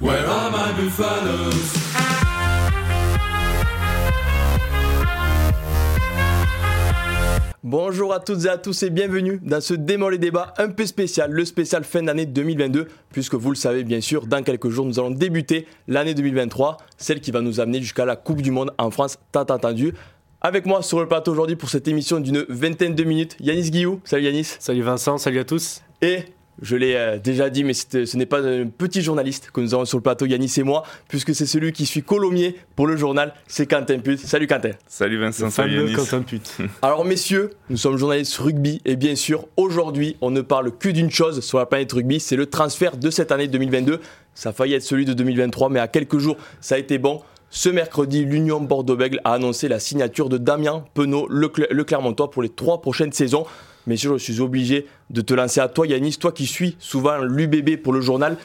Where 0.00 0.28
are 0.28 0.52
my 0.52 0.88
Bonjour 7.64 8.12
à 8.14 8.20
toutes 8.20 8.44
et 8.44 8.48
à 8.48 8.58
tous 8.58 8.84
et 8.84 8.90
bienvenue 8.90 9.40
dans 9.42 9.60
ce 9.60 9.74
Démol 9.74 10.14
et 10.14 10.18
débat 10.18 10.54
un 10.58 10.68
peu 10.68 10.86
spécial, 10.86 11.32
le 11.32 11.44
spécial 11.44 11.82
fin 11.82 12.04
d'année 12.04 12.26
2022, 12.26 12.86
puisque 13.10 13.34
vous 13.34 13.50
le 13.50 13.56
savez 13.56 13.82
bien 13.82 14.00
sûr, 14.00 14.28
dans 14.28 14.44
quelques 14.44 14.68
jours 14.68 14.86
nous 14.86 15.00
allons 15.00 15.10
débuter 15.10 15.66
l'année 15.88 16.14
2023, 16.14 16.76
celle 16.96 17.20
qui 17.20 17.32
va 17.32 17.40
nous 17.40 17.58
amener 17.58 17.80
jusqu'à 17.80 18.04
la 18.04 18.14
Coupe 18.14 18.40
du 18.40 18.52
Monde 18.52 18.72
en 18.78 18.92
France, 18.92 19.18
tant 19.32 19.42
attendu. 19.42 19.94
Avec 20.40 20.64
moi 20.64 20.82
sur 20.82 21.00
le 21.00 21.08
plateau 21.08 21.32
aujourd'hui 21.32 21.56
pour 21.56 21.70
cette 21.70 21.88
émission 21.88 22.20
d'une 22.20 22.46
vingtaine 22.48 22.94
de 22.94 23.02
minutes, 23.02 23.36
Yanis 23.40 23.72
Guillou. 23.72 24.00
Salut 24.04 24.22
Yanis. 24.22 24.54
Salut 24.60 24.82
Vincent, 24.82 25.18
salut 25.18 25.40
à 25.40 25.44
tous. 25.44 25.82
Et 26.02 26.20
je 26.60 26.76
l'ai 26.76 26.94
euh, 26.94 27.18
déjà 27.18 27.50
dit, 27.50 27.64
mais 27.64 27.74
ce 27.74 28.16
n'est 28.16 28.26
pas 28.26 28.40
un 28.40 28.66
petit 28.66 29.02
journaliste 29.02 29.50
que 29.52 29.60
nous 29.60 29.74
avons 29.74 29.84
sur 29.84 29.98
le 29.98 30.02
plateau, 30.02 30.26
Yanis 30.26 30.52
et 30.58 30.62
moi, 30.62 30.82
puisque 31.08 31.34
c'est 31.34 31.46
celui 31.46 31.72
qui 31.72 31.86
suit 31.86 32.02
Colomiers 32.02 32.56
pour 32.76 32.86
le 32.86 32.96
journal, 32.96 33.34
c'est 33.46 33.66
Quentin 33.66 33.98
Put. 33.98 34.18
Salut 34.18 34.46
Quentin. 34.46 34.70
Salut 34.86 35.18
Vincent, 35.18 35.50
salut 35.50 35.76
Yanis. 35.76 35.92
Quentin 35.92 36.22
Put. 36.22 36.42
Alors 36.82 37.04
messieurs, 37.04 37.50
nous 37.70 37.76
sommes 37.76 37.96
journalistes 37.96 38.36
rugby 38.36 38.80
et 38.84 38.96
bien 38.96 39.14
sûr, 39.14 39.46
aujourd'hui, 39.56 40.16
on 40.20 40.30
ne 40.30 40.40
parle 40.40 40.76
que 40.76 40.88
d'une 40.88 41.10
chose 41.10 41.40
sur 41.40 41.58
la 41.58 41.66
planète 41.66 41.92
rugby, 41.92 42.20
c'est 42.20 42.36
le 42.36 42.46
transfert 42.46 42.96
de 42.96 43.10
cette 43.10 43.32
année 43.32 43.48
2022. 43.48 44.00
Ça 44.34 44.50
a 44.50 44.52
failli 44.52 44.74
être 44.74 44.82
celui 44.82 45.04
de 45.04 45.12
2023, 45.12 45.68
mais 45.68 45.80
à 45.80 45.88
quelques 45.88 46.18
jours, 46.18 46.36
ça 46.60 46.74
a 46.74 46.78
été 46.78 46.98
bon. 46.98 47.22
Ce 47.50 47.68
mercredi, 47.70 48.24
l'Union 48.24 48.60
Bordeaux-Bègles 48.60 49.20
a 49.24 49.32
annoncé 49.32 49.68
la 49.68 49.80
signature 49.80 50.28
de 50.28 50.36
Damien 50.36 50.84
Penaud, 50.92 51.26
le, 51.30 51.50
le 51.70 51.84
Clermontois, 51.84 52.30
pour 52.30 52.42
les 52.42 52.50
trois 52.50 52.82
prochaines 52.82 53.12
saisons. 53.12 53.46
Mais 53.88 53.96
je 53.96 54.16
suis 54.18 54.40
obligé 54.40 54.86
de 55.10 55.20
te 55.20 55.34
lancer 55.34 55.60
à 55.60 55.68
toi, 55.68 55.86
Yanis, 55.86 56.16
toi 56.20 56.30
qui 56.30 56.46
suis 56.46 56.76
souvent 56.78 57.18
l'UBB 57.18 57.76
pour 57.82 57.92
le 57.92 58.00
journal. 58.00 58.36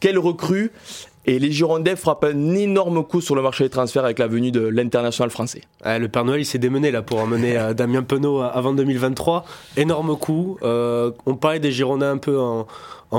Quelle 0.00 0.18
recrue 0.18 0.72
et 1.26 1.38
les 1.38 1.52
Girondins 1.52 1.96
frappent 1.96 2.24
un 2.24 2.54
énorme 2.54 3.04
coup 3.04 3.20
sur 3.20 3.34
le 3.34 3.42
marché 3.42 3.64
des 3.64 3.70
transferts 3.70 4.04
avec 4.04 4.18
la 4.18 4.26
venue 4.26 4.50
de 4.50 4.66
l'international 4.66 5.30
français. 5.30 5.60
le 5.84 6.06
Père 6.06 6.24
Noël, 6.24 6.40
il 6.40 6.44
s'est 6.46 6.58
démené 6.58 6.90
là 6.90 7.02
pour 7.02 7.20
emmener 7.20 7.58
euh, 7.58 7.74
Damien 7.74 8.02
Penaud 8.02 8.40
avant 8.40 8.72
2023. 8.72 9.44
Énorme 9.76 10.16
coup. 10.16 10.56
Euh, 10.62 11.10
on 11.26 11.34
parlait 11.36 11.60
des 11.60 11.72
Girondins 11.72 12.12
un 12.12 12.18
peu 12.18 12.38
en, 12.40 12.66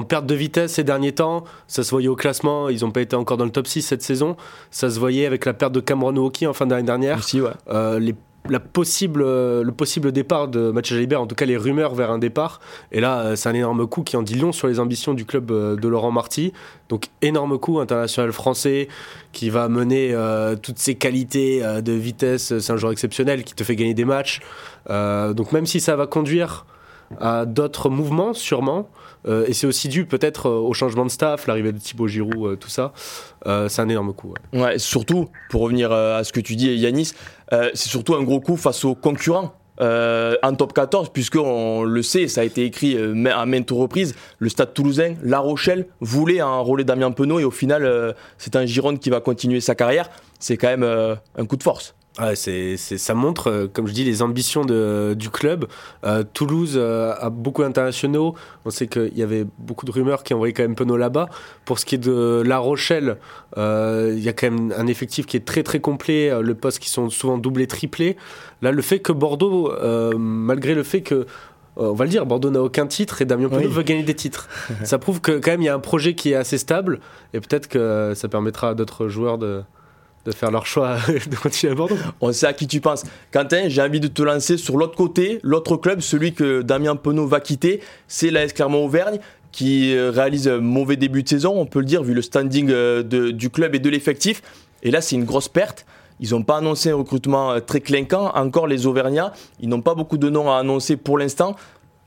perte 0.04 0.26
de 0.26 0.34
vitesse 0.34 0.74
ces 0.74 0.84
derniers 0.84 1.14
temps. 1.14 1.44
Ça 1.68 1.84
se 1.84 1.92
voyait 1.92 2.08
au 2.08 2.16
classement. 2.16 2.70
Ils 2.70 2.82
n'ont 2.82 2.92
pas 2.92 3.02
été 3.02 3.16
encore 3.16 3.38
dans 3.38 3.46
le 3.46 3.52
top 3.52 3.68
6 3.68 3.84
cette 3.84 4.02
saison. 4.02 4.36
Ça 4.72 4.90
se 4.90 5.00
voyait 5.00 5.28
avec 5.28 5.46
la 5.46 5.54
perte 5.54 5.74
de 5.74 5.80
Cameron 5.80 6.18
Hockey 6.18 6.48
en 6.48 6.54
fin 6.54 6.66
d'année 6.66 6.84
dernière. 6.84 7.20
Aussi, 7.20 7.40
ouais. 7.40 7.52
Euh, 7.70 8.00
les 8.00 8.16
la 8.50 8.60
possible, 8.60 9.22
euh, 9.22 9.64
le 9.64 9.72
possible 9.72 10.12
départ 10.12 10.48
de 10.48 10.72
Mathieu 10.72 10.96
Jalibert, 10.96 11.22
en 11.22 11.28
tout 11.28 11.36
cas 11.36 11.46
les 11.46 11.58
rumeurs 11.58 11.94
vers 11.94 12.12
un 12.12 12.18
départ. 12.18 12.60
Et 12.92 13.00
là, 13.00 13.20
euh, 13.20 13.36
c'est 13.36 13.50
un 13.50 13.54
énorme 13.54 13.88
coup 13.88 14.04
qui 14.04 14.18
en 14.18 14.24
dit 14.24 14.36
long 14.36 14.52
sur 14.52 14.68
les 14.68 14.80
ambitions 14.80 15.14
du 15.14 15.26
club 15.26 15.52
euh, 15.52 15.76
de 15.76 15.88
Laurent 15.88 16.12
Marty. 16.12 16.54
Donc 16.90 17.08
énorme 17.22 17.58
coup 17.60 17.80
international 17.80 18.32
français 18.32 18.88
qui 19.32 19.50
va 19.50 19.70
mener 19.70 20.14
toutes 20.62 20.78
ses 20.78 20.96
qualités 20.96 21.62
de 21.62 21.94
vitesse. 21.94 22.60
C'est 22.60 22.74
un 22.74 22.76
joueur 22.76 22.92
exceptionnel 22.92 23.46
qui 23.46 23.54
te 23.54 23.64
fait 23.64 23.78
gagner 23.78 23.94
des 23.94 24.04
matchs. 24.04 24.42
donc 24.90 25.54
même 25.54 25.66
si 25.66 25.80
ça 25.80 25.96
va 25.96 26.06
conduire 26.06 26.66
à 27.22 27.46
d'autres 27.46 27.90
mouvements, 27.90 28.34
sûrement. 28.34 28.90
Euh, 29.28 29.46
et 29.48 29.54
c'est 29.54 29.68
aussi 29.68 29.88
dû 29.88 30.06
peut-être 30.06 30.48
euh, 30.48 30.60
au 30.60 30.74
changement 30.74 31.06
de 31.06 31.12
staff, 31.12 31.48
l'arrivée 31.48 31.72
de 31.72 31.78
Thibaut 31.78 32.08
Giroud, 32.08 32.36
euh, 32.38 32.56
tout 32.56 32.70
ça. 32.70 32.94
c'est 33.46 33.82
un 33.82 33.90
énorme 33.90 34.14
coup. 34.14 34.34
Ouais. 34.54 34.80
surtout, 34.80 35.30
pour 35.50 35.62
revenir 35.62 35.92
à 35.92 36.24
ce 36.24 36.34
que 36.34 36.40
tu 36.40 36.56
dis, 36.56 36.74
Yanis, 36.76 37.14
c'est 37.52 37.90
surtout 37.90 38.16
un 38.16 38.24
gros 38.24 38.40
coup 38.40 38.58
face 38.58 38.86
aux 38.86 38.96
concurrents. 38.96 39.54
en 39.80 40.56
top 40.56 40.74
14, 40.74 41.10
puisqu'on 41.10 41.84
le 41.84 42.04
sait, 42.04 42.28
ça 42.28 42.42
a 42.42 42.44
été 42.44 42.66
écrit 42.66 42.98
à 42.98 43.46
maintes 43.46 43.72
reprises, 43.72 44.16
le 44.40 44.50
stade 44.50 44.74
toulousain, 44.74 45.16
La 45.24 45.40
Rochelle, 45.40 45.88
voulait 46.00 46.42
enrôler 46.42 46.84
Damien 46.84 47.12
Penaud 47.12 47.40
et 47.40 47.44
au 47.44 47.52
final, 47.52 48.16
c'est 48.38 48.56
un 48.56 48.66
Gironde 48.66 49.00
qui 49.00 49.10
va 49.10 49.20
continuer 49.20 49.60
sa 49.60 49.76
carrière. 49.76 50.10
C'est 50.40 50.58
quand 50.58 50.70
même 50.70 51.18
un 51.38 51.46
coup 51.46 51.58
de 51.58 51.64
force. 51.64 51.96
C'est, 52.36 52.78
ça 52.78 53.14
montre, 53.14 53.50
euh, 53.50 53.68
comme 53.72 53.88
je 53.88 53.94
dis, 53.94 54.04
les 54.04 54.22
ambitions 54.22 54.64
de, 54.64 55.16
du 55.18 55.30
club. 55.30 55.66
Euh, 56.06 56.24
Toulouse 56.34 56.74
euh, 56.76 57.14
a 57.20 57.30
beaucoup 57.30 57.64
d'internationaux. 57.64 58.36
On 58.66 58.70
sait 58.70 58.88
qu'il 58.88 59.18
y 59.18 59.24
avait 59.24 59.46
beaucoup 59.58 59.86
de 59.86 59.92
rumeurs 59.92 60.24
qui 60.24 60.34
envoyaient 60.34 60.54
quand 60.54 60.64
même 60.64 60.76
Penaud 60.76 60.98
là-bas. 60.98 61.30
Pour 61.66 61.80
ce 61.80 61.86
qui 61.86 61.96
est 61.96 61.98
de 61.98 62.44
La 62.46 62.60
Rochelle, 62.60 63.18
il 63.58 64.20
y 64.20 64.30
a 64.30 64.34
quand 64.34 64.52
même 64.52 64.74
un 64.78 64.88
effectif 64.88 65.26
qui 65.26 65.38
est 65.38 65.46
très 65.46 65.64
très 65.64 65.80
complet. 65.80 66.32
le 66.42 66.56
poste 66.56 66.80
qui 66.80 66.90
sont 66.90 67.10
souvent 67.10 67.38
doublés, 67.38 67.68
triplés. 67.68 68.18
Là, 68.62 68.72
le 68.72 68.82
fait 68.82 69.00
que 69.00 69.12
Bordeaux, 69.12 69.72
malgré 70.18 70.76
le 70.76 70.84
fait 70.84 71.02
que 71.02 71.26
on 71.78 71.94
va 71.94 72.04
le 72.04 72.12
dire, 72.12 72.26
Bordeaux 72.26 72.52
n'a 72.52 72.62
aucun 72.62 72.86
titre 72.86 73.22
et 73.22 73.26
Damien 73.26 73.48
Penaud 73.50 73.70
veut 73.70 73.84
gagner 73.84 74.04
des 74.04 74.14
titres. 74.14 74.50
ça 74.84 75.00
prouve 75.00 75.22
que 75.22 75.40
quand 75.40 75.52
même 75.52 75.62
il 75.62 75.66
y 75.66 75.70
a 75.70 75.76
un 75.76 75.80
projet 75.80 76.16
qui 76.16 76.32
est 76.32 76.36
assez 76.36 76.58
stable 76.58 77.00
et 77.34 77.40
peut-être 77.40 77.68
que 77.68 78.14
ça 78.14 78.28
permettra 78.28 78.70
à 78.70 78.74
d'autres 78.74 79.08
joueurs 79.08 79.38
de, 79.38 79.64
de 80.26 80.32
faire 80.32 80.52
leur 80.52 80.66
choix 80.66 80.98
de 81.08 81.36
continuer 81.36 81.74
à 81.74 81.76
Bordeaux. 81.76 81.98
On 82.20 82.32
sait 82.32 82.48
à 82.48 82.54
qui 82.54 82.68
tu 82.68 82.82
penses. 82.82 83.04
Quentin, 83.32 83.70
j'ai 83.70 83.82
envie 83.82 84.00
de 84.00 84.08
te 84.08 84.22
lancer 84.22 84.58
sur 84.58 84.78
l'autre 84.78 84.96
côté, 84.96 85.40
l'autre 85.44 85.78
club, 85.78 86.02
celui 86.02 86.34
que 86.34 86.62
Damien 86.62 86.96
Penaud 86.96 87.28
va 87.28 87.40
quitter, 87.40 87.82
c'est 88.08 88.32
l'AS 88.32 88.54
Clermont-Auvergne 88.54 89.20
qui 89.52 89.96
euh, 89.96 90.12
réalise 90.12 90.48
un 90.48 90.60
mauvais 90.60 90.96
début 90.96 91.24
de 91.24 91.30
saison, 91.30 91.60
on 91.60 91.66
peut 91.66 91.80
le 91.80 91.86
dire, 91.86 92.04
vu 92.04 92.14
le 92.14 92.22
standing 92.22 92.70
euh, 92.70 93.04
du 93.04 93.50
club 93.50 93.76
et 93.76 93.80
de 93.80 93.90
l'effectif. 93.90 94.42
Et 94.84 94.92
là, 94.92 95.02
c'est 95.02 95.16
une 95.16 95.26
grosse 95.26 95.50
perte. 95.50 95.86
Ils 96.20 96.32
n'ont 96.32 96.44
pas 96.44 96.58
annoncé 96.58 96.92
un 96.92 96.96
recrutement 96.96 97.52
euh, 97.52 97.60
très 97.60 97.82
clinquant. 97.82 98.32
Encore 98.34 98.68
les 98.68 98.86
Auvergnats, 98.86 99.34
ils 99.60 99.70
n'ont 99.70 99.82
pas 99.82 99.96
beaucoup 99.96 100.18
de 100.18 100.30
noms 100.30 100.52
à 100.52 100.60
annoncer 100.60 100.96
pour 100.96 101.18
l'instant. 101.18 101.56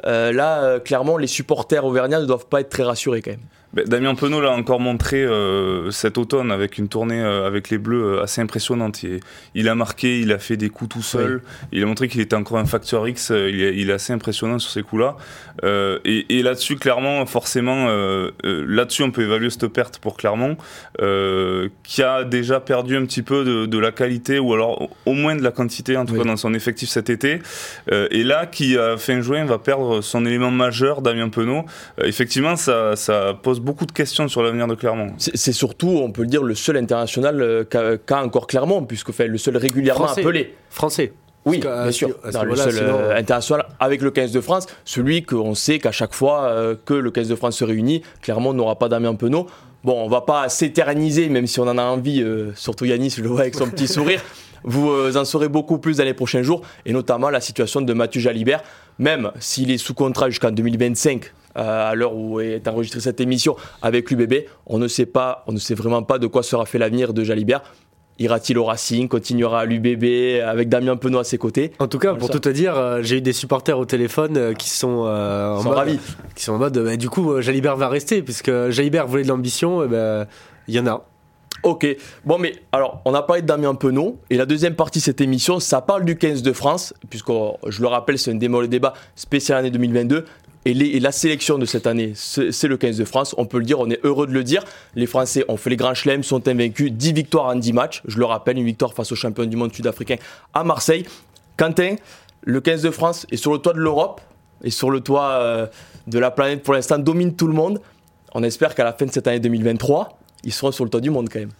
là, 0.04 0.80
clairement, 0.80 1.16
les 1.16 1.26
supporters 1.26 1.84
auvergnats 1.84 2.20
ne 2.20 2.26
doivent 2.26 2.46
pas 2.46 2.60
être 2.60 2.68
très 2.68 2.82
rassurés 2.82 3.22
quand 3.22 3.32
même. 3.32 3.40
Ben, 3.74 3.84
Damien 3.88 4.14
Penaud 4.14 4.40
l'a 4.40 4.52
encore 4.52 4.78
montré 4.78 5.24
euh, 5.24 5.90
cet 5.90 6.16
automne 6.16 6.52
avec 6.52 6.78
une 6.78 6.88
tournée 6.88 7.20
euh, 7.20 7.44
avec 7.44 7.70
les 7.70 7.78
Bleus 7.78 8.04
euh, 8.04 8.22
assez 8.22 8.40
impressionnante. 8.40 9.02
Il, 9.02 9.18
il, 9.56 9.68
a 9.68 9.74
marqué, 9.74 10.20
il 10.20 10.30
a 10.32 10.38
fait 10.38 10.56
des 10.56 10.68
coups 10.68 10.94
tout 10.94 11.02
seul. 11.02 11.42
Il 11.72 11.82
a 11.82 11.86
montré 11.86 12.06
qu'il 12.06 12.20
était 12.20 12.36
encore 12.36 12.58
un 12.58 12.66
facteur 12.66 13.08
X. 13.08 13.30
Il 13.30 13.60
est, 13.62 13.76
il 13.76 13.90
est 13.90 13.92
assez 13.92 14.12
impressionnant 14.12 14.60
sur 14.60 14.70
ces 14.70 14.82
coups-là. 14.82 15.16
et, 16.04 16.38
et 16.38 16.42
là-dessus, 16.42 16.76
clairement, 16.76 17.26
forcément, 17.26 17.88
là-dessus, 18.44 19.02
on 19.02 19.10
peut 19.10 19.22
évaluer 19.22 19.50
cette 19.50 19.66
perte 19.68 19.98
pour 19.98 20.16
Clermont, 20.16 20.56
qui 21.82 22.02
a 22.02 22.24
déjà 22.24 22.60
perdu 22.60 22.96
un 22.96 23.04
petit 23.04 23.22
peu 23.22 23.44
de, 23.44 23.66
de, 23.66 23.78
la 23.78 23.90
qualité 23.90 24.38
ou 24.38 24.52
alors 24.52 24.88
au 25.06 25.12
moins 25.12 25.34
de 25.34 25.42
la 25.42 25.50
quantité, 25.50 25.96
en 25.96 26.04
tout 26.04 26.14
cas 26.14 26.24
dans 26.24 26.36
son 26.36 26.54
effectif 26.54 26.88
cet 26.88 27.10
été. 27.10 27.40
et 27.90 28.22
là, 28.22 28.46
qui 28.46 28.78
à 28.78 28.96
fin 28.96 29.20
juin 29.20 29.44
va 29.44 29.58
perdre 29.58 30.00
son 30.00 30.26
élément 30.26 30.50
majeur, 30.50 31.02
Damien 31.02 31.28
Penaud. 31.28 31.64
effectivement, 32.02 32.56
ça, 32.56 32.94
ça 32.96 33.36
pose 33.40 33.60
beaucoup 33.64 33.86
de 33.86 33.92
questions 33.92 34.28
sur 34.28 34.42
l'avenir 34.42 34.68
de 34.68 34.74
Clermont. 34.74 35.08
C'est 35.16 35.52
surtout, 35.52 35.88
on 35.88 36.12
peut 36.12 36.22
le 36.22 36.28
dire, 36.28 36.42
le 36.44 36.54
seul 36.54 36.76
international 36.76 37.40
euh, 37.40 37.64
qu'a 37.64 38.22
encore 38.22 38.46
Clermont, 38.46 38.84
puisque 38.84 39.10
fait, 39.10 39.26
le 39.26 39.38
seul 39.38 39.56
régulièrement 39.56 40.06
appelé. 40.06 40.54
Français. 40.70 41.12
Oui, 41.46 41.58
bien 41.58 41.90
sûr. 41.90 42.10
le 42.24 42.56
seul 42.56 42.78
euh, 42.78 43.16
international 43.16 43.66
avec 43.80 44.00
le 44.00 44.10
15 44.10 44.32
de 44.32 44.40
France, 44.40 44.66
celui 44.84 45.24
qu'on 45.24 45.54
sait 45.54 45.78
qu'à 45.78 45.92
chaque 45.92 46.14
fois 46.14 46.44
euh, 46.44 46.74
que 46.84 46.94
le 46.94 47.10
15 47.10 47.28
de 47.28 47.34
France 47.34 47.56
se 47.56 47.64
réunit, 47.64 48.02
Clermont 48.22 48.54
n'aura 48.54 48.78
pas 48.78 48.88
Damien 48.88 49.14
Penaud. 49.14 49.46
Bon, 49.82 50.02
on 50.02 50.08
va 50.08 50.22
pas 50.22 50.48
s'éterniser, 50.48 51.28
même 51.28 51.46
si 51.46 51.60
on 51.60 51.64
en 51.68 51.76
a 51.76 51.82
envie, 51.82 52.24
surtout 52.54 52.86
Yanis, 52.86 53.10
je 53.18 53.22
le 53.22 53.28
vois 53.28 53.40
avec 53.40 53.54
son 53.54 53.68
petit 53.68 53.86
sourire. 53.86 54.22
Vous 54.66 55.14
en 55.18 55.26
saurez 55.26 55.50
beaucoup 55.50 55.76
plus 55.76 55.98
dans 55.98 56.04
les 56.04 56.14
prochains 56.14 56.40
jours, 56.40 56.62
et 56.86 56.92
notamment 56.94 57.28
la 57.28 57.42
situation 57.42 57.82
de 57.82 57.92
Mathieu 57.92 58.22
Jalibert, 58.22 58.62
même 58.98 59.30
s'il 59.38 59.70
est 59.70 59.76
sous 59.76 59.92
contrat 59.92 60.30
jusqu'en 60.30 60.52
2025, 60.52 61.30
euh, 61.56 61.90
à 61.90 61.94
l'heure 61.94 62.16
où 62.16 62.40
est 62.40 62.66
enregistrée 62.68 63.00
cette 63.00 63.20
émission 63.20 63.56
avec 63.82 64.10
l'UBB. 64.10 64.46
On 64.66 64.78
ne 64.78 64.88
sait 64.88 65.06
pas, 65.06 65.44
on 65.46 65.52
ne 65.52 65.58
sait 65.58 65.74
vraiment 65.74 66.02
pas 66.02 66.18
de 66.18 66.26
quoi 66.26 66.42
sera 66.42 66.66
fait 66.66 66.78
l'avenir 66.78 67.14
de 67.14 67.24
Jalibert. 67.24 67.62
Ira-t-il 68.20 68.58
au 68.58 68.64
Racing 68.64 69.08
Continuera 69.08 69.60
à 69.60 69.64
l'UBB 69.64 70.40
avec 70.44 70.68
Damien 70.68 70.96
Penaud 70.96 71.18
à 71.18 71.24
ses 71.24 71.38
côtés? 71.38 71.72
En 71.80 71.88
tout 71.88 71.98
cas, 71.98 72.14
pour 72.14 72.30
tout 72.30 72.38
te 72.38 72.48
dire, 72.48 72.76
euh, 72.76 73.00
j'ai 73.02 73.16
eu 73.16 73.20
des 73.20 73.32
supporters 73.32 73.76
au 73.76 73.86
téléphone 73.86 74.36
euh, 74.36 74.54
qui 74.54 74.70
sont, 74.70 74.88
en 74.88 75.62
mode, 75.62 75.74
ravis. 75.74 75.98
Qui 76.36 76.44
sont 76.44 76.52
en 76.52 76.58
mode, 76.58 76.78
bah, 76.78 76.96
du 76.96 77.10
coup, 77.10 77.40
Jalibert 77.40 77.76
va 77.76 77.88
rester, 77.88 78.22
puisque 78.22 78.70
Jalibert 78.70 79.08
voulait 79.08 79.24
de 79.24 79.28
l'ambition, 79.28 79.84
ben, 79.86 80.26
il 80.68 80.74
y 80.74 80.78
en 80.78 80.86
a. 80.86 81.04
Ok, 81.64 81.86
bon 82.26 82.36
mais 82.36 82.56
alors 82.72 83.00
on 83.06 83.14
a 83.14 83.22
parlé 83.22 83.40
de 83.40 83.46
Damien 83.46 83.74
Penaud 83.74 84.18
et 84.28 84.36
la 84.36 84.44
deuxième 84.44 84.74
partie 84.74 84.98
de 84.98 85.04
cette 85.04 85.22
émission 85.22 85.60
ça 85.60 85.80
parle 85.80 86.04
du 86.04 86.18
15 86.18 86.42
de 86.42 86.52
France 86.52 86.92
puisque 87.08 87.32
je 87.68 87.80
le 87.80 87.88
rappelle 87.88 88.18
c'est 88.18 88.30
un 88.30 88.34
démo 88.34 88.66
débat 88.66 88.92
spécial 89.16 89.60
année 89.60 89.70
2022 89.70 90.26
et, 90.64 91.00
la 91.00 91.12
sélection 91.12 91.58
de 91.58 91.66
cette 91.66 91.86
année, 91.86 92.12
c'est 92.14 92.68
le 92.68 92.76
15 92.76 92.96
de 92.96 93.04
France. 93.04 93.34
On 93.36 93.44
peut 93.44 93.58
le 93.58 93.64
dire, 93.64 93.80
on 93.80 93.90
est 93.90 94.00
heureux 94.04 94.26
de 94.26 94.32
le 94.32 94.42
dire. 94.42 94.64
Les 94.94 95.06
Français 95.06 95.44
ont 95.48 95.56
fait 95.56 95.70
les 95.70 95.76
grands 95.76 95.94
chelems, 95.94 96.22
sont 96.22 96.46
invaincus. 96.48 96.90
10 96.92 97.12
victoires 97.12 97.46
en 97.46 97.56
10 97.56 97.72
matchs. 97.72 98.02
Je 98.06 98.18
le 98.18 98.24
rappelle, 98.24 98.56
une 98.56 98.64
victoire 98.64 98.94
face 98.94 99.12
aux 99.12 99.16
champions 99.16 99.44
du 99.44 99.56
monde 99.56 99.74
sud-africain 99.74 100.16
à 100.54 100.64
Marseille. 100.64 101.04
Quentin, 101.56 101.96
le 102.42 102.60
15 102.60 102.82
de 102.82 102.90
France 102.90 103.26
est 103.30 103.36
sur 103.36 103.52
le 103.52 103.58
toit 103.58 103.74
de 103.74 103.80
l'Europe 103.80 104.20
et 104.62 104.70
sur 104.70 104.90
le 104.90 105.00
toit 105.00 105.30
euh, 105.32 105.66
de 106.06 106.18
la 106.18 106.30
planète 106.30 106.62
pour 106.62 106.74
l'instant, 106.74 106.98
domine 106.98 107.34
tout 107.34 107.46
le 107.46 107.54
monde. 107.54 107.80
On 108.34 108.42
espère 108.42 108.74
qu'à 108.74 108.84
la 108.84 108.92
fin 108.92 109.06
de 109.06 109.12
cette 109.12 109.26
année 109.26 109.40
2023, 109.40 110.18
ils 110.44 110.52
seront 110.52 110.72
sur 110.72 110.84
le 110.84 110.90
toit 110.90 111.00
du 111.00 111.10
monde 111.10 111.28
quand 111.30 111.40
même. 111.40 111.52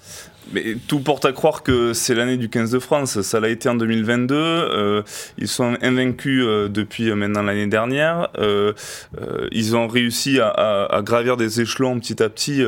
Mais 0.52 0.76
tout 0.88 1.00
porte 1.00 1.25
à 1.25 1.32
croire 1.32 1.62
que 1.62 1.93
c'est 1.93 2.14
l'année 2.14 2.37
du 2.37 2.49
15 2.49 2.70
de 2.70 2.79
France. 2.79 3.23
Ça 3.23 3.41
l'a 3.41 3.49
été 3.49 3.69
en 3.69 3.75
2022. 3.75 4.35
Euh, 4.35 5.02
ils 5.38 5.49
sont 5.49 5.76
invaincus 5.82 6.43
euh, 6.44 6.69
depuis 6.69 7.11
euh, 7.11 7.14
maintenant 7.14 7.43
l'année 7.43 7.67
dernière. 7.67 8.29
Euh, 8.38 8.73
euh, 9.20 9.49
ils 9.52 9.75
ont 9.76 9.88
réussi 9.88 10.41
à, 10.41 10.49
à, 10.49 10.96
à, 10.96 11.02
gravir 11.02 11.37
des 11.37 11.61
échelons 11.61 11.99
petit 11.99 12.23
à 12.23 12.29
petit, 12.29 12.62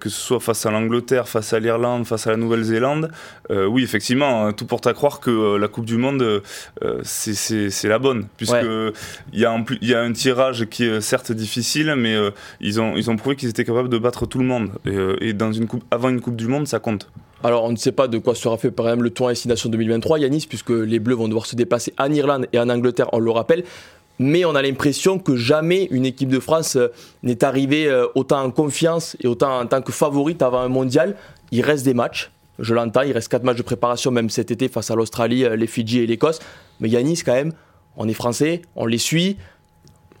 que 0.00 0.08
ce 0.08 0.20
soit 0.20 0.40
face 0.40 0.66
à 0.66 0.70
l'Angleterre, 0.70 1.28
face 1.28 1.52
à 1.52 1.60
l'Irlande, 1.60 2.06
face 2.06 2.26
à 2.26 2.30
la 2.30 2.36
Nouvelle-Zélande. 2.36 3.10
oui, 3.50 3.82
effectivement, 3.82 4.46
hein, 4.46 4.52
tout 4.52 4.66
porte 4.66 4.86
à 4.86 4.92
croire 4.92 5.20
que 5.20 5.56
la 5.56 5.68
Coupe 5.68 5.84
du 5.84 5.96
Monde, 5.96 6.42
c'est 7.02 7.88
la 7.88 7.98
bonne, 7.98 8.26
puisque 8.36 8.54
ouais. 8.54 8.92
il 9.32 9.40
y 9.40 9.44
a 9.44 9.52
un 9.52 9.64
il 9.80 9.88
y 9.88 9.94
a 9.94 10.00
un 10.00 10.12
tirage 10.12 10.66
qui 10.66 10.84
est 10.84 11.00
certes 11.00 11.32
difficile, 11.32 11.94
mais 11.96 12.16
ils 12.60 12.80
ont 12.80 12.96
ils 12.96 13.10
ont 13.10 13.16
prouvé 13.16 13.36
qu'ils 13.36 13.48
étaient 13.48 13.64
capables 13.64 13.88
de 13.88 13.98
battre 13.98 14.26
tout 14.26 14.38
le 14.38 14.44
monde. 14.44 14.70
Et, 14.86 15.28
et 15.28 15.32
dans 15.32 15.52
une 15.52 15.66
coupe, 15.66 15.84
avant 15.90 16.08
une 16.08 16.20
Coupe 16.20 16.36
du 16.36 16.48
Monde, 16.48 16.66
ça 16.66 16.78
compte. 16.78 17.03
Alors, 17.42 17.64
on 17.64 17.72
ne 17.72 17.76
sait 17.76 17.92
pas 17.92 18.08
de 18.08 18.16
quoi 18.16 18.34
sera 18.34 18.56
fait 18.56 18.70
par 18.70 18.86
exemple 18.86 19.04
le 19.04 19.10
tour 19.10 19.28
Destination 19.28 19.68
2023, 19.68 20.18
Yanis, 20.18 20.46
puisque 20.48 20.70
les 20.70 20.98
Bleus 20.98 21.14
vont 21.14 21.28
devoir 21.28 21.44
se 21.44 21.54
déplacer 21.54 21.92
en 21.98 22.10
Irlande 22.10 22.48
et 22.54 22.58
en 22.58 22.70
Angleterre, 22.70 23.10
on 23.12 23.18
le 23.18 23.30
rappelle. 23.30 23.64
Mais 24.18 24.44
on 24.44 24.54
a 24.54 24.62
l'impression 24.62 25.18
que 25.18 25.36
jamais 25.36 25.88
une 25.90 26.06
équipe 26.06 26.28
de 26.28 26.38
France 26.38 26.76
euh, 26.76 26.88
n'est 27.22 27.44
arrivée 27.44 27.86
euh, 27.86 28.06
autant 28.14 28.42
en 28.42 28.50
confiance 28.50 29.16
et 29.20 29.26
autant 29.26 29.60
en 29.60 29.66
tant 29.66 29.82
que 29.82 29.92
favorite 29.92 30.40
avant 30.40 30.60
un 30.60 30.68
mondial. 30.68 31.16
Il 31.50 31.62
reste 31.62 31.84
des 31.84 31.94
matchs, 31.94 32.30
je 32.58 32.74
l'entends, 32.74 33.02
il 33.02 33.12
reste 33.12 33.28
4 33.28 33.42
matchs 33.42 33.58
de 33.58 33.62
préparation 33.62 34.10
même 34.10 34.30
cet 34.30 34.50
été 34.50 34.68
face 34.68 34.90
à 34.90 34.94
l'Australie, 34.94 35.44
euh, 35.44 35.56
les 35.56 35.66
Fidji 35.66 35.98
et 35.98 36.06
l'Écosse. 36.06 36.38
Mais 36.80 36.88
Yanis, 36.88 37.22
quand 37.26 37.34
même, 37.34 37.52
on 37.96 38.08
est 38.08 38.14
français, 38.14 38.62
on 38.76 38.86
les 38.86 38.98
suit 38.98 39.36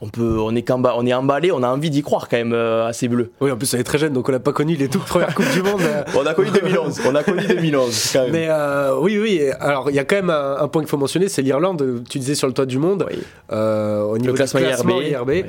on 0.04 0.08
peut, 0.08 0.38
on 0.38 0.54
est, 0.54 0.70
on 0.70 1.06
est 1.06 1.14
emballé, 1.14 1.50
on 1.50 1.62
a 1.62 1.68
envie 1.68 1.88
d'y 1.88 2.02
croire 2.02 2.28
quand 2.28 2.36
même 2.36 2.52
euh, 2.52 2.86
à 2.86 2.92
ces 2.92 3.08
bleus. 3.08 3.32
Oui, 3.40 3.50
en 3.50 3.56
plus, 3.56 3.72
on 3.74 3.78
est 3.78 3.84
très 3.84 3.96
jeune, 3.96 4.12
donc 4.12 4.28
on 4.28 4.32
n'a 4.32 4.38
pas 4.38 4.52
connu 4.52 4.76
les 4.76 4.88
toutes 4.88 5.04
premières 5.04 5.34
coupes 5.34 5.50
du 5.52 5.62
monde. 5.62 5.80
on 6.14 6.26
a 6.26 6.34
connu 6.34 6.50
2011. 6.50 7.00
On 7.08 7.14
a 7.14 7.22
connu 7.22 7.46
2011. 7.46 8.10
Quand 8.12 8.22
même. 8.24 8.32
Mais 8.32 8.46
euh, 8.50 8.98
oui, 9.00 9.18
oui. 9.18 9.42
Alors, 9.60 9.88
il 9.88 9.96
y 9.96 9.98
a 9.98 10.04
quand 10.04 10.16
même 10.16 10.30
un, 10.30 10.68
point 10.68 10.82
qu'il 10.82 10.90
faut 10.90 10.98
mentionner, 10.98 11.28
c'est 11.28 11.42
l'Irlande. 11.42 12.02
Tu 12.08 12.18
disais 12.18 12.34
sur 12.34 12.46
le 12.46 12.52
toit 12.52 12.66
du 12.66 12.78
monde. 12.78 13.06
Euh, 13.52 14.02
au 14.02 14.18
niveau 14.18 14.32
le 14.32 14.36
classement, 14.36 14.60
classement 14.60 15.00
IRB. 15.00 15.46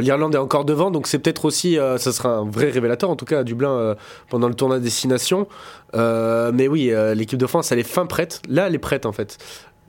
L'Irlande 0.00 0.34
est 0.34 0.38
encore 0.38 0.66
devant, 0.66 0.90
donc 0.90 1.06
c'est 1.06 1.18
peut-être 1.18 1.46
aussi, 1.46 1.78
ça 1.96 2.12
sera 2.12 2.30
un 2.30 2.44
vrai 2.44 2.70
révélateur, 2.70 3.08
en 3.08 3.16
tout 3.16 3.24
cas 3.24 3.40
à 3.40 3.44
Dublin 3.44 3.96
pendant 4.28 4.48
le 4.48 4.54
tournoi 4.54 4.80
destination. 4.80 5.46
mais 5.94 6.68
oui, 6.68 6.92
l'équipe 7.14 7.38
de 7.38 7.46
France, 7.46 7.72
elle 7.72 7.78
est 7.78 7.84
fin 7.84 8.06
prête. 8.06 8.42
Là, 8.48 8.66
elle 8.66 8.74
est 8.74 8.78
prête 8.78 9.06
en 9.06 9.12
fait. 9.12 9.38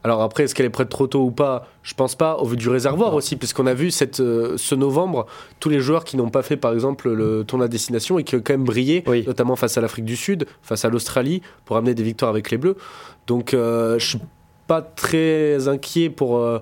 Alors 0.06 0.22
après, 0.22 0.44
est-ce 0.44 0.54
qu'elle 0.54 0.68
est 0.68 0.70
prête 0.70 0.90
trop 0.90 1.08
tôt 1.08 1.24
ou 1.24 1.32
pas? 1.32 1.68
Je 1.82 1.96
pense 1.96 2.14
pas, 2.14 2.36
au 2.36 2.46
vu 2.46 2.58
du 2.58 2.70
réservoir 2.70 3.16
aussi, 3.16 3.38
puisqu'on 3.38 3.66
a 3.66 3.74
vu 3.74 3.90
cette, 3.90 4.20
euh, 4.20 4.56
ce 4.56 4.76
novembre 4.76 5.26
tous 5.60 5.70
les 5.70 5.80
joueurs 5.80 6.04
qui 6.04 6.16
n'ont 6.16 6.30
pas 6.30 6.44
fait 6.44 6.58
par 6.58 6.74
exemple 6.74 7.10
le 7.12 7.44
tournoi 7.44 7.66
à 7.66 7.68
destination 7.70 8.20
et 8.20 8.24
qui 8.24 8.36
ont 8.36 8.42
quand 8.44 8.54
même 8.54 8.66
brillé, 8.66 9.04
notamment 9.26 9.56
face 9.56 9.80
à 9.80 9.82
l'Afrique 9.82 10.06
du 10.06 10.16
Sud, 10.16 10.46
face 10.62 10.86
à 10.86 10.90
l'Australie, 10.90 11.42
pour 11.66 11.76
amener 11.76 11.96
des 11.96 12.04
victoires 12.04 12.30
avec 12.30 12.52
les 12.52 12.58
Bleus. 12.58 12.78
Donc 13.26 13.56
euh, 13.56 13.98
je 13.98 14.06
suis 14.10 14.20
pas 14.68 14.84
très 14.84 15.68
inquiet 15.68 16.12
pour. 16.12 16.38
Euh, 16.38 16.60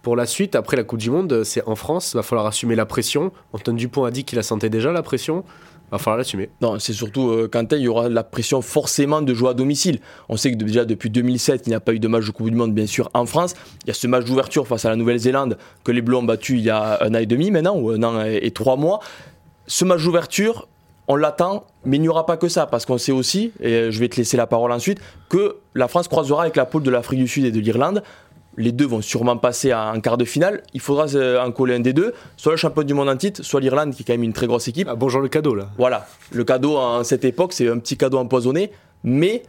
pour 0.00 0.14
la 0.16 0.26
suite, 0.26 0.54
après 0.54 0.76
la 0.76 0.84
Coupe 0.84 1.00
du 1.00 1.10
Monde, 1.10 1.42
c'est 1.42 1.62
en 1.66 1.74
France, 1.74 2.12
il 2.14 2.16
va 2.16 2.22
falloir 2.22 2.46
assumer 2.46 2.76
la 2.76 2.86
pression. 2.86 3.32
Antoine 3.52 3.76
Dupont 3.76 4.04
a 4.04 4.10
dit 4.10 4.24
qu'il 4.24 4.38
a 4.38 4.42
sentait 4.42 4.70
déjà 4.70 4.92
la 4.92 5.02
pression 5.02 5.44
va 5.90 5.98
falloir 5.98 6.18
l'assumer. 6.18 6.50
Non, 6.60 6.78
c'est 6.78 6.92
surtout 6.92 7.30
euh, 7.30 7.48
Quentin, 7.50 7.76
il 7.76 7.82
y 7.82 7.88
aura 7.88 8.08
la 8.08 8.24
pression 8.24 8.62
forcément 8.62 9.22
de 9.22 9.34
jouer 9.34 9.50
à 9.50 9.54
domicile. 9.54 10.00
On 10.28 10.36
sait 10.36 10.52
que 10.52 10.56
déjà 10.56 10.84
depuis 10.84 11.10
2007, 11.10 11.66
il 11.66 11.70
n'y 11.70 11.74
a 11.74 11.80
pas 11.80 11.92
eu 11.92 11.98
de 11.98 12.08
match 12.08 12.26
de 12.26 12.30
Coupe 12.30 12.50
du 12.50 12.56
Monde, 12.56 12.74
bien 12.74 12.86
sûr, 12.86 13.10
en 13.14 13.26
France. 13.26 13.54
Il 13.84 13.88
y 13.88 13.90
a 13.90 13.94
ce 13.94 14.06
match 14.06 14.24
d'ouverture 14.24 14.66
face 14.66 14.84
à 14.84 14.90
la 14.90 14.96
Nouvelle-Zélande 14.96 15.58
que 15.84 15.92
les 15.92 16.02
Bleus 16.02 16.16
ont 16.16 16.22
battu 16.22 16.54
il 16.54 16.62
y 16.62 16.70
a 16.70 16.98
un 17.02 17.14
an 17.14 17.18
et 17.18 17.26
demi 17.26 17.50
maintenant, 17.50 17.76
ou 17.76 17.90
un 17.90 18.02
an 18.02 18.24
et, 18.24 18.50
trois 18.50 18.76
mois. 18.76 19.00
Ce 19.66 19.84
match 19.84 20.02
d'ouverture, 20.04 20.68
on 21.06 21.16
l'attend, 21.16 21.64
mais 21.84 21.96
il 21.96 22.00
n'y 22.00 22.08
aura 22.08 22.26
pas 22.26 22.36
que 22.36 22.48
ça, 22.48 22.66
parce 22.66 22.84
qu'on 22.84 22.98
sait 22.98 23.12
aussi, 23.12 23.52
et 23.60 23.90
je 23.90 24.00
vais 24.00 24.08
te 24.08 24.16
laisser 24.16 24.36
la 24.36 24.46
parole 24.46 24.72
ensuite, 24.72 25.00
que 25.28 25.56
la 25.74 25.88
France 25.88 26.08
croisera 26.08 26.42
avec 26.42 26.56
la 26.56 26.66
poule 26.66 26.82
de 26.82 26.90
l'Afrique 26.90 27.20
du 27.20 27.28
Sud 27.28 27.44
et 27.44 27.50
de 27.50 27.60
l'Irlande 27.60 28.02
les 28.58 28.72
deux 28.72 28.86
vont 28.86 29.00
sûrement 29.00 29.36
passer 29.36 29.72
en 29.72 29.98
quart 30.00 30.18
de 30.18 30.24
finale. 30.24 30.62
Il 30.74 30.80
faudra 30.80 31.06
euh, 31.14 31.40
en 31.40 31.50
coller 31.52 31.76
un 31.76 31.80
des 31.80 31.92
deux, 31.92 32.12
soit 32.36 32.52
le 32.52 32.58
champion 32.58 32.82
du 32.82 32.92
monde 32.92 33.08
en 33.08 33.16
titre, 33.16 33.42
soit 33.42 33.60
l'Irlande 33.60 33.94
qui 33.94 34.02
est 34.02 34.04
quand 34.04 34.12
même 34.12 34.24
une 34.24 34.32
très 34.32 34.46
grosse 34.46 34.68
équipe. 34.68 34.88
Ah, 34.90 34.96
bonjour 34.96 35.20
le 35.20 35.28
cadeau 35.28 35.54
là. 35.54 35.70
Voilà, 35.78 36.06
le 36.32 36.44
cadeau 36.44 36.76
en 36.76 37.04
cette 37.04 37.24
époque, 37.24 37.52
c'est 37.52 37.68
un 37.68 37.78
petit 37.78 37.96
cadeau 37.96 38.18
empoisonné, 38.18 38.72
mais 39.04 39.44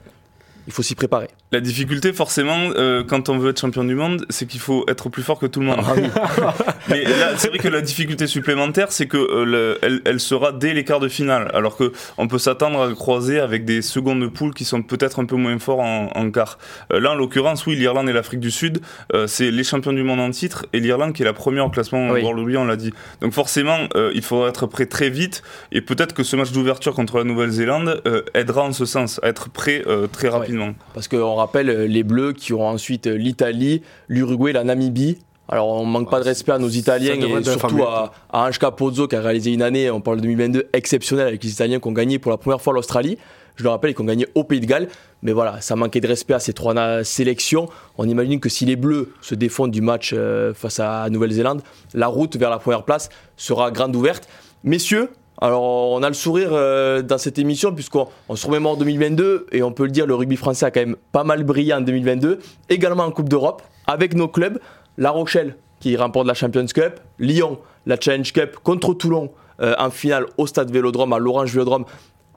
il 0.68 0.74
faut 0.74 0.84
s'y 0.84 0.96
préparer. 0.96 1.28
La 1.52 1.62
difficulté, 1.62 2.14
forcément, 2.14 2.70
euh, 2.76 3.04
quand 3.04 3.28
on 3.28 3.40
veut 3.40 3.50
être 3.50 3.60
champion 3.60 3.84
du 3.84 3.96
monde, 3.96 4.24
c'est 4.30 4.46
qu'il 4.46 4.60
faut 4.60 4.86
être 4.88 5.10
plus 5.10 5.24
fort 5.24 5.40
que 5.40 5.48
tout 5.48 5.62
le 5.62 5.66
monde. 5.66 5.80
Ah 5.80 6.54
Mais 6.90 7.04
là, 7.04 7.32
c'est 7.38 7.48
vrai 7.48 7.58
que 7.58 7.68
la 7.68 7.82
difficulté 7.82 8.28
supplémentaire, 8.28 8.92
c'est 8.92 9.08
que 9.08 9.18
euh, 9.18 9.76
elle, 9.82 10.02
elle, 10.06 10.20
sera 10.20 10.52
dès 10.52 10.76
les 10.76 10.84
quarts 10.84 11.00
de 11.00 11.08
finale, 11.08 11.50
alors 11.56 11.76
que 11.76 11.92
on 12.20 12.28
peut 12.28 12.38
s'attendre 12.38 12.82
à 12.82 12.94
croiser 12.94 13.40
avec 13.40 13.66
des 13.66 13.82
secondes 13.82 14.32
poules 14.32 14.54
qui 14.54 14.64
sont 14.64 14.84
peut-être 14.84 15.20
un 15.20 15.26
peu 15.26 15.38
moins 15.38 15.58
forts 15.58 15.80
en, 15.80 16.10
en 16.16 16.32
quart. 16.32 16.60
Euh, 16.94 17.00
là, 17.00 17.12
en 17.12 17.16
l'occurrence, 17.16 17.66
oui, 17.66 17.76
l'Irlande 17.76 18.10
et 18.10 18.14
l'Afrique 18.14 18.40
du 18.40 18.52
Sud, 18.52 18.82
euh, 19.14 19.26
c'est 19.26 19.50
les 19.50 19.64
champions 19.64 19.94
du 19.94 20.04
monde 20.04 20.20
en 20.20 20.30
titre, 20.30 20.68
et 20.74 20.80
l'Irlande 20.80 21.14
qui 21.14 21.24
est 21.24 21.26
la 21.26 21.34
première 21.34 21.66
au 21.66 21.70
classement 21.70 22.10
oui. 22.12 22.22
World 22.22 22.56
on 22.58 22.66
l'a 22.66 22.76
dit. 22.76 22.94
Donc 23.22 23.34
forcément, 23.34 23.88
euh, 23.96 24.12
il 24.14 24.22
faudra 24.22 24.50
être 24.50 24.68
prêt 24.68 24.86
très 24.86 25.10
vite, 25.10 25.42
et 25.72 25.82
peut-être 25.82 26.14
que 26.14 26.24
ce 26.24 26.36
match 26.36 26.52
d'ouverture 26.52 26.94
contre 26.94 27.18
la 27.18 27.24
Nouvelle-Zélande 27.24 28.04
aidera 28.36 28.64
en 28.64 28.72
ce 28.72 28.86
sens, 28.86 29.20
à 29.24 29.30
être 29.30 29.50
prêt 29.50 29.84
très 30.12 30.30
rapidement. 30.30 30.68
Ouais. 30.68 30.76
Parce 30.94 31.08
qu'on 31.08 31.36
rappelle 31.40 31.70
euh, 31.70 31.88
les 31.88 32.04
Bleus 32.04 32.34
qui 32.34 32.54
auront 32.54 32.70
ensuite 32.70 33.08
euh, 33.08 33.16
l'Italie, 33.16 33.82
l'Uruguay, 34.08 34.54
la 34.54 34.64
Namibie. 34.64 35.18
Alors 35.48 35.70
on 35.70 35.86
manque 35.86 36.12
pas 36.12 36.20
de 36.20 36.26
respect 36.26 36.52
à 36.52 36.60
nos 36.60 36.70
Italiens 36.70 37.16
et 37.16 37.44
surtout 37.44 37.82
à, 37.84 38.12
à 38.32 38.48
Ange 38.48 38.60
Capozzo 38.60 39.08
qui 39.08 39.16
a 39.16 39.22
réalisé 39.22 39.52
une 39.52 39.64
année, 39.64 39.90
on 39.90 40.00
parle 40.00 40.18
de 40.18 40.22
2022, 40.22 40.70
exceptionnelle 40.74 41.28
avec 41.28 41.44
les 41.44 41.50
Italiens 41.50 41.80
qui 41.80 41.88
ont 41.88 41.92
gagné 41.92 42.20
pour 42.20 42.30
la 42.30 42.38
première 42.38 42.62
fois 42.62 42.72
l'Australie. 42.72 43.18
Je 43.60 43.64
le 43.66 43.70
rappelle, 43.72 43.92
ils 43.92 44.02
ont 44.02 44.06
gagné 44.06 44.26
au 44.36 44.46
Pays 44.46 44.62
de 44.62 44.66
Galles. 44.66 44.88
Mais 45.22 45.34
voilà, 45.34 45.60
ça 45.60 45.76
manquait 45.76 46.00
de 46.00 46.08
respect 46.08 46.34
à 46.34 46.40
ces 46.40 46.54
trois 46.54 47.04
sélections. 47.04 47.68
On 47.98 48.08
imagine 48.08 48.40
que 48.40 48.48
si 48.48 48.64
les 48.64 48.78
Bleus 48.78 49.12
se 49.20 49.36
défendent 49.36 49.72
du 49.72 49.82
match 49.82 50.14
euh, 50.14 50.54
face 50.54 50.80
à 50.80 51.10
Nouvelle-Zélande, 51.10 51.62
la 51.94 52.08
route 52.08 52.38
vers 52.38 52.50
la 52.50 52.58
première 52.58 52.84
place 52.84 53.10
sera 53.36 53.70
grande 53.70 53.94
ouverte. 53.98 54.30
Messieurs, 54.64 55.10
alors, 55.42 55.64
on 55.64 56.04
a 56.04 56.10
le 56.10 56.16
sourire 56.16 56.50
euh, 56.52 57.02
dans 57.02 57.18
cette 57.18 57.40
émission, 57.40 57.74
puisqu'on 57.74 58.08
se 58.36 58.46
remémore 58.46 58.76
2022, 58.76 59.48
et 59.54 59.64
on 59.64 59.72
peut 59.72 59.86
le 59.86 59.92
dire, 59.92 60.06
le 60.06 60.14
rugby 60.14 60.36
français 60.36 60.66
a 60.66 60.72
quand 60.72 60.82
même 60.82 60.98
pas 61.14 61.24
mal 61.24 61.46
brillé 61.46 61.74
en 61.74 61.80
2022, 61.80 62.40
également 62.68 63.06
en 63.06 63.12
Coupe 63.12 63.30
d'Europe, 63.30 63.62
avec 63.88 64.16
nos 64.16 64.28
clubs. 64.28 64.60
La 64.98 65.12
Rochelle, 65.12 65.56
qui 65.80 65.96
remporte 65.96 66.28
la 66.28 66.34
Champions 66.34 66.66
Cup, 66.66 67.00
Lyon, 67.20 67.58
la 67.86 67.96
Challenge 67.98 68.34
Cup, 68.34 68.58
contre 68.64 68.94
Toulon, 68.94 69.32
euh, 69.62 69.76
en 69.80 69.90
finale 69.92 70.26
au 70.38 70.46
stade 70.46 70.72
Vélodrome, 70.72 71.14
à 71.14 71.20
l'Orange 71.20 71.54
Vélodrome, 71.54 71.86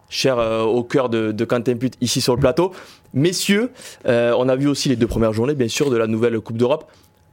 cher 0.09 0.39
euh, 0.39 0.63
au 0.63 0.85
cœur 0.85 1.09
de, 1.09 1.45
Quentin 1.45 1.75
Put, 1.75 1.91
ici 2.01 2.21
sur 2.21 2.37
le 2.37 2.41
plateau. 2.41 2.71
Messieurs, 3.15 3.73
on 4.05 4.49
a 4.49 4.55
vu 4.55 4.69
aussi 4.69 4.89
les 4.89 4.97
deux 4.97 5.09
premières 5.09 5.33
journées, 5.33 5.55
bien 5.55 5.69
sûr, 5.69 5.91
de 5.91 5.97
la 5.97 6.07
nouvelle 6.07 6.39
Coupe 6.39 6.57
d'Europe. 6.57 6.89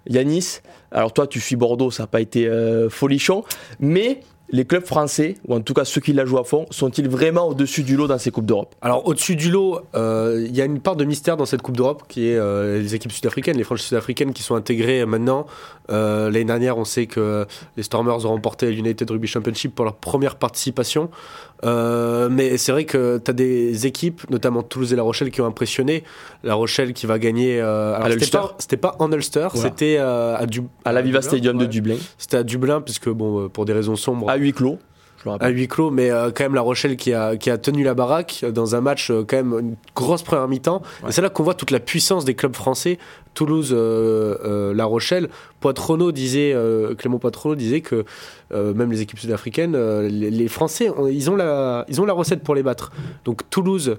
Yanis, 0.08 0.62
alors 0.92 1.14
toi, 1.14 1.28
tu 1.28 1.40
suis 1.40 1.56
Bordeaux, 1.56 1.92
ça 1.92 2.04
n'a 2.04 2.08
pas 2.08 2.22
été 2.22 2.50
folichon, 2.90 3.44
mais 3.80 4.22
les 4.52 4.66
clubs 4.66 4.86
français, 4.86 5.36
ou 5.48 5.56
en 5.56 5.62
tout 5.62 5.74
cas 5.74 5.86
ceux 5.86 6.02
qui 6.02 6.14
la 6.14 6.26
jouent 6.26 6.40
à 6.40 6.44
fond, 6.44 6.66
sont-ils 6.72 7.08
vraiment 7.08 7.48
au-dessus 7.48 7.84
du 7.84 7.96
lot 7.96 8.08
dans 8.08 8.18
ces 8.18 8.32
Coupes 8.32 8.46
d'Europe? 8.46 8.76
Alors 8.82 9.08
au-dessus 9.08 9.36
du 9.36 9.52
lot, 9.52 9.82
il 9.94 10.00
euh, 10.00 10.48
y 10.52 10.62
a 10.62 10.66
une 10.66 10.80
part 10.80 10.96
de 10.96 11.06
mystère 11.06 11.38
dans 11.38 11.46
cette 11.46 11.62
Coupe 11.62 11.78
d'Europe 11.78 12.04
qui 12.08 12.28
est 12.28 12.38
euh, 12.38 12.80
les 12.80 12.96
équipes 12.96 13.12
sud-africaines, 13.12 13.58
les 13.58 13.64
franchises 13.64 13.88
sud-africaines 13.88 14.34
qui 14.34 14.44
sont 14.44 14.56
intégrées 14.56 15.06
maintenant. 15.06 15.46
Euh, 15.92 16.26
L'année 16.30 16.46
dernière, 16.46 16.78
on 16.78 16.86
sait 16.86 17.06
que 17.06 17.46
les 17.78 17.84
Stormers 17.84 18.26
ont 18.26 18.30
remporté 18.30 18.72
l'United 18.72 19.10
Rugby 19.10 19.28
Championship 19.28 19.76
pour 19.76 19.86
leur 19.86 19.96
première 19.96 20.36
participation. 20.36 21.10
Euh, 21.66 22.30
mais 22.32 22.58
c'est 22.58 22.72
vrai 22.72 22.86
que 22.86 23.18
tu 23.18 23.30
as 23.30 23.34
des 23.34 23.86
équipes, 23.86 24.30
notamment 24.30 24.64
Toulouse 24.64 24.94
et 24.94 24.96
La 24.96 25.04
Rochelle, 25.04 25.32
qui 25.32 25.42
ont 25.42 25.46
impressionné. 25.46 26.04
La 26.44 26.56
Rochelle 26.56 26.94
qui 26.94 27.06
va 27.06 27.20
gagner. 27.20 27.60
Euh, 27.60 27.98
c'était 28.58 28.78
pas, 28.78 28.92
pas, 28.92 29.04
en 29.04 29.12
Ulster, 29.12 29.48
voilà. 29.54 29.70
c'était 29.70 29.98
euh, 30.00 30.38
à, 30.38 30.46
du, 30.46 30.62
à 30.86 30.92
la 30.92 31.02
Viva 31.02 31.22
Stadium 31.22 31.58
ouais. 31.58 31.66
de 31.66 31.70
Dublin. 31.70 31.98
C'était 32.18 32.38
à 32.38 32.44
Dublin, 32.44 32.82
puisque 32.82 33.10
bon, 33.10 33.50
pour 33.50 33.66
des 33.66 33.74
raisons 33.74 33.96
sombres. 33.96 34.30
À 34.30 34.36
huis 34.36 34.54
clos 34.54 34.80
à 35.40 35.50
huis 35.50 35.68
clos, 35.68 35.92
mais 35.92 36.10
euh, 36.10 36.32
quand 36.32 36.44
même 36.44 36.56
La 36.56 36.62
Rochelle 36.62 36.96
qui 36.96 37.14
a, 37.14 37.36
qui 37.38 37.50
a 37.50 37.58
tenu 37.58 37.84
la 37.84 37.94
baraque 37.94 38.46
dans 38.54 38.76
un 38.76 38.82
match 38.82 39.12
euh, 39.12 39.24
quand 39.28 39.38
même 39.38 39.54
une 39.60 39.76
grosse 39.96 40.24
première 40.24 40.48
mi-temps. 40.48 40.82
Ouais. 41.04 41.10
Et 41.10 41.12
c'est 41.12 41.22
là 41.22 41.30
qu'on 41.30 41.44
voit 41.44 41.54
toute 41.54 41.72
la 41.72 41.80
puissance 41.80 42.26
des 42.26 42.36
clubs 42.36 42.56
français. 42.56 42.98
Toulouse, 43.40 43.70
euh, 43.72 44.74
La 44.74 44.84
Rochelle. 44.84 45.30
Poitrono 45.62 46.12
disait, 46.12 46.54
Clément 46.98 47.20
Poitrono 47.20 47.56
disait 47.56 47.80
que 47.80 48.04
même 48.52 48.92
les 48.92 49.02
équipes 49.02 49.20
sud-africaines, 49.20 49.78
les, 50.08 50.30
les, 50.30 50.48
Français, 50.50 50.92
ils 51.10 51.30
ont, 51.30 51.38
la, 51.38 51.86
ils 51.88 52.02
ont 52.02 52.06
la 52.06 52.14
recette 52.14 52.44
pour 52.44 52.54
les 52.54 52.64
battre. 52.64 52.92
Donc 53.24 53.50
Toulouse, 53.50 53.98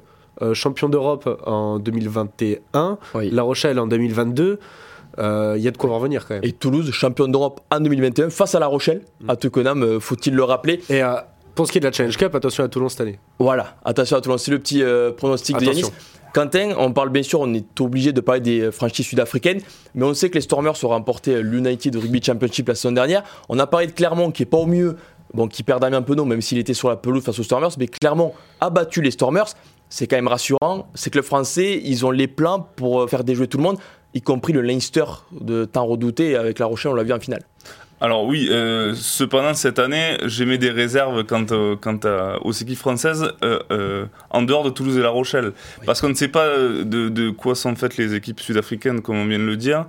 champion 0.52 0.90
d'Europe 0.90 1.40
en 1.47 1.78
2021, 1.78 2.99
oui. 3.14 3.30
La 3.30 3.42
Rochelle 3.42 3.78
en 3.78 3.87
2022 3.87 4.59
il 5.18 5.25
euh, 5.25 5.59
y 5.59 5.66
a 5.66 5.70
de 5.70 5.76
quoi 5.76 5.90
revenir 5.90 6.26
quand 6.26 6.35
même. 6.35 6.44
Et 6.44 6.52
Toulouse, 6.52 6.90
champion 6.92 7.28
d'Europe 7.28 7.61
en 7.70 7.80
2021 7.80 8.30
face 8.30 8.54
à 8.54 8.61
La 8.61 8.66
Rochelle, 8.66 9.02
mmh. 9.20 9.30
à 9.30 9.35
euh, 9.35 10.00
faut-il 10.00 10.35
le 10.35 10.44
rappeler? 10.44 10.80
Et 10.88 11.02
euh, 11.02 11.14
pour 11.60 11.66
ce 11.66 11.72
qui 11.72 11.76
est 11.76 11.82
de 11.82 11.86
la 11.88 11.92
Challenge 11.92 12.16
Cup, 12.16 12.34
attention 12.34 12.64
à 12.64 12.68
Toulon 12.68 12.88
cette 12.88 13.02
année. 13.02 13.18
Voilà, 13.38 13.76
attention 13.84 14.16
à 14.16 14.22
Toulon, 14.22 14.38
c'est 14.38 14.50
le 14.50 14.58
petit 14.58 14.82
euh, 14.82 15.12
pronostic 15.12 15.56
attention. 15.56 15.72
de 15.72 15.76
Yanis. 15.76 15.92
Quentin, 16.32 16.72
on 16.78 16.90
parle 16.90 17.10
bien 17.10 17.22
sûr, 17.22 17.40
on 17.40 17.52
est 17.52 17.78
obligé 17.82 18.14
de 18.14 18.22
parler 18.22 18.40
des 18.40 18.72
franchises 18.72 19.04
sud-africaines, 19.04 19.60
mais 19.94 20.06
on 20.06 20.14
sait 20.14 20.30
que 20.30 20.36
les 20.36 20.40
Stormers 20.40 20.82
ont 20.82 20.88
remporté 20.88 21.42
l'United 21.42 21.94
Rugby 21.96 22.22
Championship 22.22 22.66
la 22.66 22.74
semaine 22.74 22.94
dernière. 22.94 23.24
On 23.50 23.58
a 23.58 23.66
parlé 23.66 23.88
de 23.88 23.92
Clermont 23.92 24.30
qui 24.30 24.44
est 24.44 24.46
pas 24.46 24.56
au 24.56 24.64
mieux 24.64 24.96
bon, 25.34 25.48
qui 25.48 25.62
perd 25.62 25.82
Damien 25.82 26.00
Penaud, 26.00 26.24
même 26.24 26.40
s'il 26.40 26.56
était 26.56 26.72
sur 26.72 26.88
la 26.88 26.96
pelouse 26.96 27.22
face 27.22 27.38
aux 27.38 27.42
Stormers, 27.42 27.72
mais 27.78 27.88
clairement 27.88 28.32
a 28.62 28.70
battu 28.70 29.02
les 29.02 29.10
Stormers. 29.10 29.48
C'est 29.90 30.06
quand 30.06 30.16
même 30.16 30.28
rassurant. 30.28 30.88
C'est 30.94 31.10
que 31.10 31.18
le 31.18 31.22
français, 31.22 31.78
ils 31.84 32.06
ont 32.06 32.10
les 32.10 32.26
plans 32.26 32.68
pour 32.76 33.06
faire 33.10 33.22
déjouer 33.22 33.48
tout 33.48 33.58
le 33.58 33.64
monde, 33.64 33.76
y 34.14 34.22
compris 34.22 34.54
le 34.54 34.62
Leinster 34.62 35.04
de 35.38 35.66
temps 35.66 35.84
redouté 35.84 36.36
avec 36.36 36.58
La 36.58 36.64
Rochelle, 36.64 36.92
on 36.92 36.94
l'a 36.94 37.02
vu 37.02 37.12
en 37.12 37.20
finale. 37.20 37.42
Alors 38.02 38.25
oui, 38.25 38.49
euh, 38.50 38.95
cependant 38.95 39.52
cette 39.52 39.78
année, 39.78 40.16
j'ai 40.25 40.47
mis 40.47 40.59
des 40.59 40.71
réserves 40.71 41.25
quant, 41.25 41.45
euh, 41.50 41.76
quant 41.76 41.99
aux 42.42 42.52
équipes 42.52 42.78
françaises 42.78 43.30
euh, 43.45 44.07
en 44.30 44.42
dehors 44.42 44.64
de 44.64 44.71
Toulouse 44.71 44.97
et 44.97 45.02
La 45.02 45.11
Rochelle, 45.11 45.52
parce 45.85 46.00
qu'on 46.00 46.09
ne 46.09 46.14
sait 46.14 46.28
pas 46.28 46.49
de, 46.57 47.30
quoi 47.30 47.54
sont 47.54 47.76
faites 47.76 47.99
les 47.99 48.14
équipes 48.14 48.40
sud-africaines, 48.40 49.02
comme 49.02 49.16
on 49.16 49.26
vient 49.26 49.38
de 49.38 49.45
le 49.45 49.57
dire. 49.57 49.85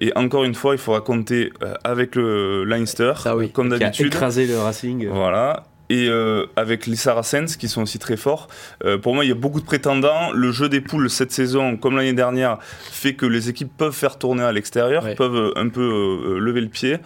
et 0.00 0.12
encore 0.16 0.44
une 0.44 0.54
fois, 0.54 0.74
il 0.74 0.78
faudra 0.78 1.00
compter 1.00 1.52
avec 1.84 2.16
le 2.16 2.64
Leinster, 2.64 3.12
ah 3.24 3.34
comme 3.52 3.68
d'habitude. 3.68 4.06
Écraser 4.06 4.46
le 4.46 4.58
Racing. 4.58 5.08
Voilà 5.08 5.64
et 5.90 6.08
euh, 6.08 6.46
avec 6.56 6.86
les 6.86 6.96
Saracens 6.96 7.56
qui 7.56 7.68
sont 7.68 7.82
aussi 7.82 7.98
très 7.98 8.16
forts. 8.16 8.48
Euh, 8.84 8.98
pour 8.98 9.14
moi, 9.14 9.24
il 9.24 9.28
y 9.28 9.32
a 9.32 9.36
beaucoup 9.36 9.60
de 9.60 9.66
prétendants. 9.66 10.32
Le 10.32 10.50
jeu 10.52 10.68
des 10.68 10.80
poules 10.80 11.10
cette 11.10 11.32
saison, 11.32 11.76
comme 11.76 11.96
l'année 11.96 12.12
dernière, 12.12 12.58
fait 12.62 13.14
que 13.14 13.26
les 13.26 13.48
équipes 13.48 13.70
peuvent 13.76 13.94
faire 13.94 14.18
tourner 14.18 14.42
à 14.42 14.52
l'extérieur, 14.52 15.06
peuvent 15.14 15.36
euh, 15.36 15.58
un 15.58 15.68
peu 15.68 16.38
lever 16.38 16.60
le 16.60 16.68
pied. 16.68 16.98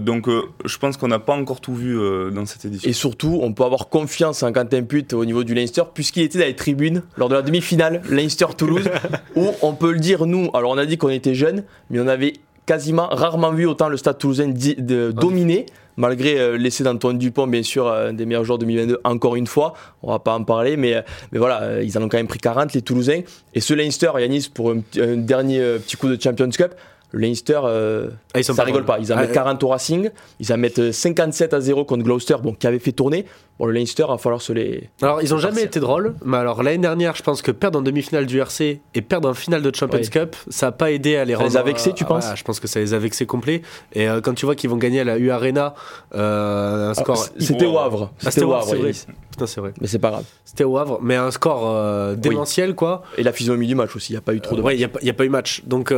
donc, 0.00 0.28
je 0.64 0.78
pense 0.78 0.96
qu'on 0.96 1.08
n'a 1.08 1.18
pas 1.18 1.34
encore 1.34 1.60
tout 1.60 1.74
vu 1.74 1.98
dans 2.32 2.46
cette 2.46 2.64
édition. 2.64 2.88
Et 2.88 2.92
surtout, 2.92 3.40
on 3.42 3.52
peut 3.52 3.64
avoir 3.64 3.88
confiance 3.88 4.42
en 4.42 4.52
Quentin 4.52 4.82
Put 4.82 5.12
au 5.12 5.24
niveau 5.24 5.44
du 5.44 5.54
Leinster, 5.54 5.82
puisqu'il 5.92 6.22
était 6.22 6.38
dans 6.38 6.44
les 6.44 6.56
tribunes 6.56 7.02
lors 7.16 7.28
de 7.28 7.34
la 7.34 7.42
demi-finale 7.42 8.02
Leinster-Toulouse, 8.08 8.88
où 9.36 9.48
on 9.62 9.74
peut 9.74 9.92
le 9.92 9.98
dire, 9.98 10.26
nous, 10.26 10.50
alors 10.54 10.72
on 10.72 10.78
a 10.78 10.86
dit 10.86 10.98
qu'on 10.98 11.08
était 11.08 11.34
jeunes, 11.34 11.64
mais 11.90 12.00
on 12.00 12.06
avait 12.06 12.34
quasiment 12.66 13.08
rarement 13.08 13.52
vu 13.52 13.66
autant 13.66 13.88
le 13.88 13.96
stade 13.96 14.18
toulousain 14.18 14.48
de, 14.48 15.10
dominer 15.10 15.66
malgré 15.96 16.38
euh, 16.38 16.56
l'essai 16.56 16.84
d'Antoine 16.84 17.18
Dupont, 17.18 17.46
bien 17.46 17.62
sûr, 17.62 17.88
un 17.88 17.92
euh, 17.92 18.12
des 18.12 18.26
meilleurs 18.26 18.44
joueurs 18.44 18.58
2022, 18.58 19.00
encore 19.04 19.36
une 19.36 19.46
fois. 19.46 19.74
On 20.02 20.10
va 20.10 20.18
pas 20.18 20.34
en 20.34 20.44
parler, 20.44 20.76
mais, 20.76 20.94
euh, 20.94 21.02
voilà, 21.32 21.82
ils 21.82 21.96
en 21.98 22.02
ont 22.02 22.08
quand 22.08 22.16
même 22.16 22.28
pris 22.28 22.38
40, 22.38 22.72
les 22.72 22.82
Toulousains. 22.82 23.20
Et 23.54 23.60
ce 23.60 23.74
Leinster, 23.74 24.10
Yanis, 24.18 24.50
pour 24.52 24.72
un 24.72 25.16
dernier 25.16 25.60
petit 25.78 25.96
coup 25.96 26.08
de 26.08 26.20
Champions 26.20 26.50
Cup, 26.50 26.74
Leinster, 27.12 27.60
euh, 27.64 28.08
ah, 28.34 28.42
ça 28.42 28.64
rigole 28.64 28.84
pas. 28.84 28.98
Ils 28.98 29.12
en 29.12 29.16
mettent 29.16 29.32
40 29.32 29.58
ah, 29.60 29.64
au 29.64 29.68
Racing, 29.68 30.10
ils 30.40 30.52
en 30.52 30.56
mettent 30.56 30.92
57 30.92 31.54
à 31.54 31.60
0 31.60 31.84
contre 31.84 32.04
Gloucester, 32.04 32.36
bon, 32.42 32.54
qui 32.54 32.66
avait 32.66 32.78
fait 32.78 32.92
tourner. 32.92 33.26
Bon, 33.58 33.66
le 33.66 33.72
Leinster, 33.72 34.04
il 34.08 34.12
va 34.12 34.18
falloir 34.18 34.40
se 34.40 34.52
les. 34.52 34.88
Alors, 35.02 35.20
ils 35.20 35.34
ont 35.34 35.38
jamais 35.38 35.62
été 35.62 35.78
drôles, 35.78 36.14
mais 36.24 36.38
alors 36.38 36.62
l'année 36.62 36.78
dernière, 36.78 37.14
je 37.14 37.22
pense 37.22 37.42
que 37.42 37.50
perdre 37.50 37.78
en 37.78 37.82
demi-finale 37.82 38.26
du 38.26 38.40
RC 38.40 38.80
et 38.94 39.02
perdre 39.02 39.28
en 39.28 39.34
finale 39.34 39.62
de 39.62 39.74
Champions 39.74 40.00
Cup, 40.10 40.36
ça 40.48 40.66
n'a 40.66 40.72
pas 40.72 40.90
aidé 40.90 41.16
à 41.16 41.24
les 41.24 41.34
rendre. 41.34 41.50
Ça 41.50 41.58
les 41.58 41.60
a 41.60 41.64
vexés, 41.64 41.92
tu 41.92 42.04
penses 42.04 42.26
Je 42.34 42.42
pense 42.44 42.60
que 42.60 42.66
ça 42.66 42.80
les 42.80 42.94
a 42.94 42.98
vexés 42.98 43.26
complets. 43.26 43.62
Et 43.92 44.08
euh, 44.08 44.20
quand 44.20 44.34
tu 44.34 44.46
vois 44.46 44.54
qu'ils 44.54 44.70
vont 44.70 44.78
gagner 44.78 45.00
à 45.00 45.04
la 45.04 45.18
U 45.18 45.30
Arena, 45.30 45.74
euh, 46.14 46.90
un 46.90 46.94
score. 46.94 47.28
C'était 47.38 47.66
au 47.66 47.78
Havre. 47.78 48.10
C'était 48.18 48.44
au 48.44 48.54
Havre, 48.54 48.68
c'est 48.68 48.76
vrai. 48.76 48.92
Putain, 49.32 49.46
c'est 49.46 49.60
vrai. 49.60 49.74
Mais 49.80 49.88
c'est 49.88 49.98
pas 49.98 50.10
grave. 50.10 50.24
C'était 50.44 50.64
au 50.64 50.78
Havre, 50.78 51.00
mais 51.02 51.16
un 51.16 51.30
score 51.30 52.16
démentiel, 52.16 52.74
quoi. 52.74 53.02
Et 53.18 53.22
la 53.22 53.32
physionomie 53.32 53.66
du 53.66 53.74
match 53.74 53.96
aussi, 53.96 54.12
il 54.12 54.14
n'y 54.14 54.18
a 54.18 54.22
pas 54.22 54.34
eu 54.34 54.40
trop 54.40 54.56
de. 54.56 54.62
Ouais, 54.62 54.76
il 54.76 54.78
n'y 55.02 55.10
a, 55.10 55.14
pas 55.14 55.24
eu 55.24 55.28
match. 55.28 55.62
Donc, 55.66 55.92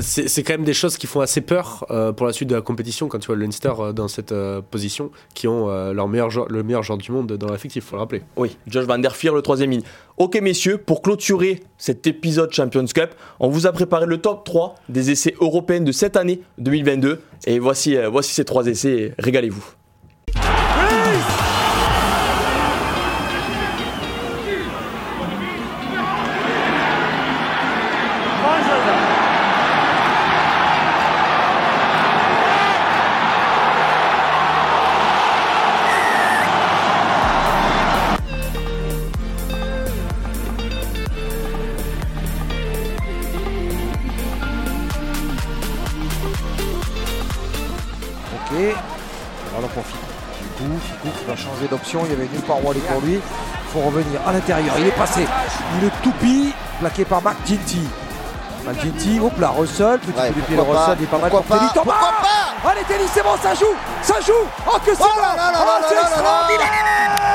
c'est 0.00 0.42
quand 0.42 0.54
même 0.54 0.64
des 0.64 0.74
choses 0.74 0.96
qui 0.96 1.06
font 1.06 1.20
assez 1.20 1.40
peur 1.40 1.86
euh, 1.90 2.12
pour 2.12 2.26
la 2.26 2.32
suite 2.32 2.48
de 2.48 2.54
la 2.54 2.60
compétition 2.60 3.08
quand 3.08 3.18
tu 3.18 3.26
vois 3.26 3.36
le 3.36 3.42
Leinster 3.42 3.72
euh, 3.78 3.92
dans 3.92 4.08
cette 4.08 4.32
euh, 4.32 4.60
position, 4.62 5.10
qui 5.34 5.48
ont 5.48 5.66
leur 5.92 6.08
meilleur 6.08 6.28
le 6.48 6.62
meilleur 6.62 6.82
joueur 6.82 6.98
du 6.98 7.12
monde 7.12 7.32
dans 7.32 7.50
l'effectif, 7.50 7.84
il 7.84 7.88
faut 7.88 7.96
le 7.96 8.00
rappeler. 8.00 8.22
Oui, 8.36 8.56
Josh 8.66 8.84
Van 8.84 8.98
Der 8.98 9.14
Fier, 9.14 9.34
le 9.34 9.42
troisième 9.42 9.70
ligne. 9.70 9.82
Ok 10.16 10.40
messieurs, 10.40 10.78
pour 10.78 11.02
clôturer 11.02 11.62
cet 11.78 12.06
épisode 12.06 12.52
Champions 12.52 12.86
Cup, 12.86 13.10
on 13.38 13.48
vous 13.48 13.66
a 13.66 13.72
préparé 13.72 14.06
le 14.06 14.18
top 14.18 14.44
3 14.44 14.74
des 14.88 15.10
essais 15.10 15.34
européens 15.40 15.80
de 15.80 15.92
cette 15.92 16.16
année 16.16 16.40
2022. 16.58 17.20
Et 17.46 17.58
voici, 17.58 17.96
voici 18.10 18.32
ces 18.34 18.44
trois 18.44 18.66
essais, 18.66 19.14
régalez-vous. 19.18 19.64
Il 51.92 52.10
y 52.10 52.12
avait 52.12 52.28
nulle 52.32 52.42
part 52.42 52.64
où 52.64 52.70
aller 52.70 52.80
pour 52.80 53.00
lui. 53.00 53.14
Il 53.14 53.72
faut 53.72 53.80
revenir 53.80 54.20
à 54.26 54.32
l'intérieur. 54.32 54.74
Il 54.78 54.86
est 54.86 54.96
passé. 54.96 55.26
Une 55.80 55.90
toupie 56.02 56.52
plaqué 56.80 57.04
par 57.04 57.22
McGinty. 57.22 57.88
McGinty, 58.66 59.20
hop 59.20 59.38
là, 59.38 59.52
Russell, 59.56 60.00
petit 60.00 60.12
coup 60.12 60.40
de 60.40 60.46
pied 60.46 60.56
de 60.56 60.60
Russell, 60.60 60.96
il 60.98 61.04
est 61.04 61.06
pas 61.06 61.18
mal 61.18 61.30
pour 61.30 61.44
Telly. 61.44 61.66
Pourquoi 61.72 61.94
pas 61.94 62.70
Allez 62.70 62.82
Telly, 62.88 63.04
c'est 63.12 63.22
bon, 63.22 63.36
ça 63.40 63.54
joue, 63.54 63.74
ça 64.02 64.14
joue. 64.26 64.32
Oh 64.66 64.76
que 64.84 64.92
c'est 64.92 65.02
oh 65.02 65.06
bon, 65.14 65.22
oh, 65.22 65.84
c'est 65.88 65.94
extraordinaire 65.94 67.25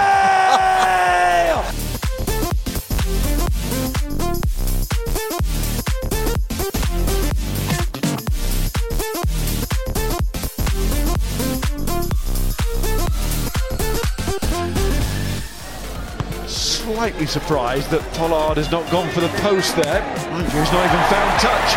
slightly 17.01 17.25
surprised 17.25 17.89
that 17.89 17.97
Pollard 18.13 18.61
has 18.61 18.69
not 18.69 18.85
gone 18.93 19.09
for 19.09 19.25
the 19.25 19.33
post 19.41 19.73
there. 19.73 20.05
He's 20.53 20.69
not 20.69 20.85
even 20.85 21.01
found 21.09 21.33
touch. 21.41 21.69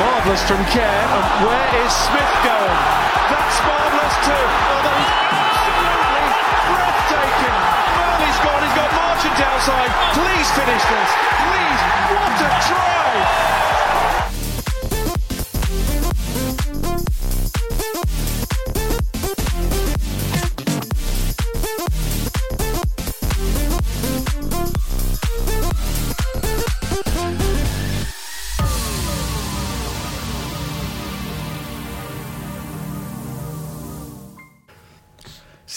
Marvellous 0.00 0.40
from 0.48 0.56
Kerr. 0.72 0.80
And 0.88 1.44
where 1.44 1.68
is 1.84 1.92
Smith 2.08 2.32
going? 2.48 2.80
That's 3.28 3.56
marvellous 3.60 4.16
too. 4.24 4.44
Oh, 4.48 4.80
that 4.88 4.96
is 5.04 5.12
absolutely 5.20 6.32
breathtaking. 6.64 7.56
Burnley's 7.92 8.40
gone. 8.40 8.62
He's 8.64 8.72
got 8.72 8.90
Marchant 8.96 9.36
outside. 9.36 9.92
Please 10.16 10.48
finish 10.56 10.84
this. 10.96 11.10
Please. 11.44 11.80
What 12.08 12.40
a 12.40 12.50
try. 12.72 13.67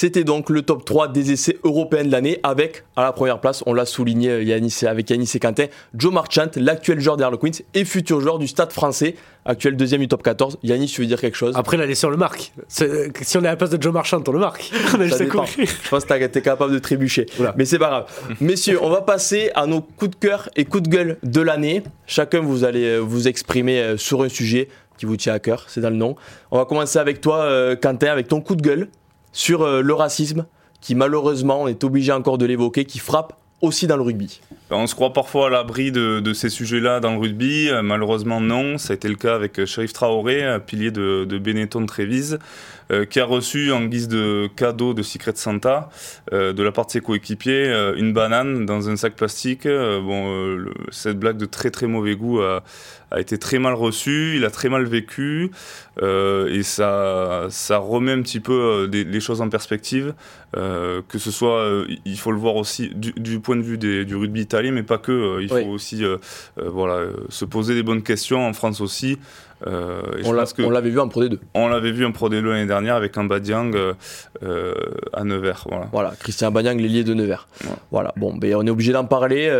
C'était 0.02 0.24
donc 0.24 0.50
le 0.50 0.64
top 0.64 0.84
3 0.84 1.10
des 1.10 1.32
essais 1.32 1.60
européens 1.64 2.04
de 2.04 2.12
l'année 2.12 2.40
avec, 2.42 2.86
à 2.96 3.04
la 3.04 3.12
première 3.12 3.40
place, 3.40 3.62
on 3.68 3.74
l'a 3.76 3.86
souligné 3.86 4.44
Yanis, 4.44 4.80
avec 4.88 5.08
Yanis 5.12 5.30
et 5.36 5.40
Quentin, 5.40 5.68
Joe 5.94 6.12
Marchant, 6.12 6.48
l'actuel 6.56 7.00
joueur 7.00 7.18
des 7.18 7.24
Harlequins 7.24 7.52
et 7.76 7.86
futur 7.86 8.20
joueur 8.20 8.40
du 8.40 8.48
Stade 8.48 8.72
français, 8.72 9.14
actuel 9.46 9.78
deuxième 9.78 10.02
du 10.02 10.08
top 10.08 10.24
14. 10.24 10.58
Yanis, 10.64 10.88
tu 10.88 11.02
veux 11.02 11.08
dire 11.08 11.22
quelque 11.22 11.38
chose? 11.38 11.54
Après, 11.56 11.78
la 11.78 11.94
sur 11.94 12.10
le 12.10 12.18
marque. 12.18 12.52
Si 12.68 13.38
on 13.38 13.44
est 13.44 13.48
à 13.48 13.52
la 13.52 13.56
place 13.56 13.70
de 13.70 13.80
Joe 13.80 13.94
Marchant, 13.94 14.24
on 14.28 14.32
le 14.32 14.40
marque. 14.40 14.72
Je 14.74 15.90
pense 15.92 16.06
que 16.06 16.26
tu 16.26 16.38
es 16.40 16.42
capable 16.42 16.74
de 16.74 16.80
trébucher. 16.80 17.28
Mais 17.56 17.66
c'est 17.66 17.78
pas 17.78 17.90
grave. 17.90 18.06
Messieurs, 18.42 18.80
on 18.82 18.90
va 18.90 19.02
passer 19.02 19.52
à 19.54 19.68
nos 19.68 19.82
coups 19.82 20.10
de 20.10 20.16
cœur 20.16 20.50
et 20.56 20.66
coups 20.66 20.82
de 20.82 20.90
gueule 20.90 21.18
de 21.22 21.42
l'année. 21.42 21.84
Chacun, 22.08 22.40
vous 22.40 22.64
allez 22.64 22.86
euh, 22.86 22.98
vous 22.98 23.28
exprimer 23.28 23.80
euh, 23.80 23.98
sur 23.98 24.24
un 24.24 24.30
sujet 24.30 24.68
qui 24.98 25.06
vous 25.06 25.18
tient 25.18 25.34
à 25.34 25.40
cœur, 25.40 25.66
c'est 25.68 25.82
dans 25.82 25.90
le 25.90 25.96
nom. 25.96 26.16
On 26.52 26.58
va 26.58 26.66
commencer 26.66 27.00
avec 27.00 27.22
toi, 27.22 27.38
euh, 27.38 27.76
Quentin, 27.76 28.12
avec 28.12 28.28
ton 28.28 28.40
coup 28.40 28.56
de 28.56 28.62
gueule 28.62 28.88
sur 29.32 29.64
euh, 29.64 29.82
le 29.82 29.94
racisme 29.94 30.46
qui 30.80 30.96
malheureusement, 30.96 31.62
on 31.62 31.68
est 31.68 31.84
obligé 31.84 32.12
encore 32.12 32.38
de 32.40 32.46
l'évoquer, 32.46 32.86
qui 32.86 32.98
frappe 32.98 33.38
aussi 33.62 33.86
dans 33.86 33.96
le 33.96 34.02
rugby. 34.02 34.42
On 34.72 34.88
se 34.88 34.96
croit 34.96 35.14
parfois 35.14 35.48
à 35.48 35.50
l'abri 35.52 35.92
de, 35.92 36.34
ces 36.34 36.50
sujets-là 36.50 37.00
dans 37.00 37.12
le 37.12 37.20
rugby. 37.20 37.70
Euh, 37.70 37.84
malheureusement, 37.84 38.42
non. 38.42 38.80
Ça 38.80 38.94
a 38.94 38.96
été 38.96 39.08
le 39.08 39.16
cas 39.16 39.36
avec 39.36 39.60
euh, 39.60 39.68
Sheriff 39.68 39.94
Traoré, 39.94 40.58
pilier 40.66 40.90
de, 40.90 41.26
de 41.26 41.38
Benetton 41.38 41.86
Trévise, 41.86 42.40
qui 43.10 43.20
a 43.20 43.26
reçu 43.26 43.72
en 43.72 43.86
guise 43.86 44.08
de 44.08 44.50
cadeau 44.56 44.94
de 44.94 45.02
Secret 45.02 45.34
Santa 45.36 45.90
de 46.32 46.64
la 46.64 46.72
part 46.72 46.86
de 46.86 46.92
ses 46.92 47.02
coéquipiers 47.02 47.94
une 47.98 48.14
banane 48.14 48.66
dans 48.66 48.90
un 48.90 48.96
sac 48.96 49.16
plastique. 49.16 49.68
bon, 49.68 50.66
cette 50.92 51.20
blague 51.20 51.38
de 51.38 51.46
très 51.46 51.72
très 51.72 51.88
mauvais 51.88 52.16
goût 52.16 52.42
a, 52.42 52.64
a 53.12 53.20
été 53.20 53.38
très 53.38 53.60
mal 53.60 53.74
reçu, 53.74 54.36
il 54.38 54.46
a 54.46 54.50
très 54.50 54.70
mal 54.70 54.86
vécu, 54.86 55.52
euh, 56.02 56.48
et 56.48 56.64
ça, 56.64 57.48
ça 57.50 57.78
remet 57.78 58.14
un 58.14 58.22
petit 58.22 58.40
peu 58.40 58.54
euh, 58.54 58.88
les 58.88 59.20
choses 59.20 59.42
en 59.42 59.50
perspective, 59.50 60.14
euh, 60.56 61.02
que 61.10 61.20
ce 61.20 61.30
soit, 61.30 61.86
il 62.06 62.18
faut 62.18 62.32
le 62.32 62.38
voir 62.38 62.56
aussi 62.56 62.90
du, 62.96 63.40
point 63.40 63.58
de 63.58 63.62
vue 63.62 63.78
du 63.78 64.16
rugby 64.16 64.42
italien, 64.42 64.72
mais 64.72 64.84
pas 64.84 64.98
que, 64.98 65.42
il 65.42 65.50
faut 65.50 65.70
aussi 65.70 66.04
voilà, 66.58 67.08
se 67.30 67.46
poser 67.46 67.76
des 67.76 67.84
bonnes 67.84 68.04
questions 68.04 68.48
en 68.48 68.54
France 68.54 68.80
aussi. 68.80 69.20
On 69.66 70.70
l'avait 70.70 70.90
vu 70.90 71.00
en 71.00 71.08
Pro 71.08 71.24
D2. 71.24 71.38
On 71.54 71.68
l'avait 71.68 71.92
vu 71.92 72.06
en 72.06 72.12
Pro 72.12 72.30
D2 72.30 72.42
l'année 72.42 72.66
dernière 72.66 72.96
avec 72.96 73.18
un 73.18 73.24
Badiang 73.24 73.72
à 74.42 75.24
Nevers. 75.24 75.66
Voilà. 75.70 75.88
voilà, 75.92 76.14
Christian 76.20 76.52
Badiang, 76.52 76.78
l'ailier 76.78 77.04
de 77.04 77.14
Nevers. 77.14 77.48
Voilà, 77.92 78.14
bon, 78.18 78.36
ben, 78.36 78.56
on 78.56 78.66
est 78.66 78.70
obligé 78.70 78.92
d'en 78.92 79.06
parler 79.06 79.52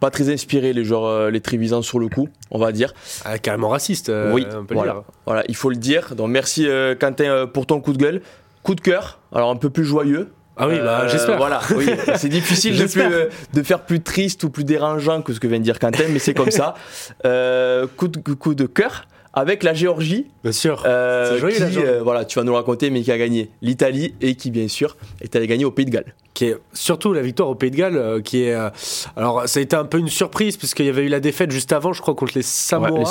pas 0.00 0.10
très 0.10 0.30
inspiré 0.30 0.72
les 0.72 0.84
joueurs 0.84 1.30
les 1.30 1.40
Trévisans 1.40 1.82
sur 1.82 1.98
le 1.98 2.08
coup 2.08 2.28
on 2.50 2.58
va 2.58 2.72
dire 2.72 2.92
ah, 3.24 3.38
carrément 3.38 3.70
raciste 3.70 4.12
oui 4.32 4.44
voilà. 4.68 5.02
voilà 5.24 5.44
il 5.48 5.56
faut 5.56 5.70
le 5.70 5.76
dire 5.76 6.14
donc 6.14 6.28
merci 6.28 6.66
Quentin 7.00 7.46
pour 7.46 7.64
ton 7.64 7.80
coup 7.80 7.92
de 7.94 7.98
gueule 7.98 8.20
coup 8.62 8.74
de 8.74 8.82
cœur 8.82 9.20
alors 9.32 9.50
un 9.50 9.56
peu 9.56 9.70
plus 9.70 9.84
joyeux 9.84 10.28
ah 10.56 10.68
oui, 10.68 10.78
bah, 10.78 11.02
euh, 11.02 11.08
j'espère. 11.08 11.36
Voilà, 11.36 11.60
oui. 11.76 11.86
c'est 12.16 12.28
difficile 12.28 12.78
de, 12.78 12.86
euh, 12.98 13.28
de, 13.52 13.62
faire 13.62 13.80
plus 13.80 14.00
triste 14.00 14.44
ou 14.44 14.50
plus 14.50 14.64
dérangeant 14.64 15.20
que 15.20 15.32
ce 15.32 15.40
que 15.40 15.48
vient 15.48 15.58
de 15.58 15.64
dire 15.64 15.78
Quentin, 15.78 16.04
mais 16.10 16.18
c'est 16.18 16.34
comme 16.34 16.50
ça. 16.50 16.74
Euh, 17.24 17.86
coup, 17.96 18.08
de, 18.08 18.18
coup 18.18 18.54
de 18.54 18.66
cœur 18.66 19.06
avec 19.34 19.62
la 19.62 19.74
Géorgie. 19.74 20.26
Bien 20.42 20.52
sûr. 20.52 20.82
Euh, 20.86 21.38
qui, 21.50 22.02
voilà, 22.02 22.24
tu 22.24 22.38
vas 22.38 22.44
nous 22.44 22.54
raconter, 22.54 22.90
mais 22.90 23.02
qui 23.02 23.12
a 23.12 23.18
gagné 23.18 23.50
l'Italie 23.62 24.14
et 24.20 24.34
qui, 24.34 24.50
bien 24.50 24.68
sûr, 24.68 24.96
est 25.20 25.34
allé 25.36 25.46
gagner 25.46 25.64
au 25.64 25.70
Pays 25.70 25.84
de 25.84 25.90
Galles 25.90 26.14
qui 26.34 26.46
est 26.46 26.56
surtout 26.72 27.12
la 27.12 27.22
victoire 27.22 27.48
au 27.48 27.54
Pays 27.54 27.70
de 27.70 27.76
Galles, 27.76 27.96
euh, 27.96 28.20
qui 28.20 28.42
est. 28.42 28.54
Euh, 28.54 28.68
alors, 29.16 29.48
ça 29.48 29.60
a 29.60 29.62
été 29.62 29.76
un 29.76 29.84
peu 29.84 29.98
une 29.98 30.08
surprise, 30.08 30.56
puisqu'il 30.56 30.86
y 30.86 30.88
avait 30.88 31.04
eu 31.04 31.08
la 31.08 31.20
défaite 31.20 31.52
juste 31.52 31.72
avant, 31.72 31.92
je 31.92 32.02
crois, 32.02 32.14
contre 32.14 32.32
les 32.34 32.42
Samoa. 32.42 33.04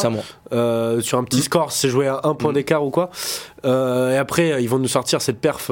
Euh, 0.52 1.02
sur 1.02 1.18
un 1.18 1.24
petit 1.24 1.40
mm. 1.40 1.44
score, 1.44 1.72
c'est 1.72 1.88
joué 1.88 2.08
à 2.08 2.20
un 2.26 2.36
point 2.36 2.52
mm. 2.52 2.56
d'écart 2.56 2.86
ou 2.86 2.92
quoi. 2.92 3.10
et 3.64 4.18
après, 4.18 4.62
ils 4.62 4.70
vont 4.70 4.78
nous 4.78 4.90
sortir 4.90 5.22
cette 5.22 5.40
perf 5.40 5.72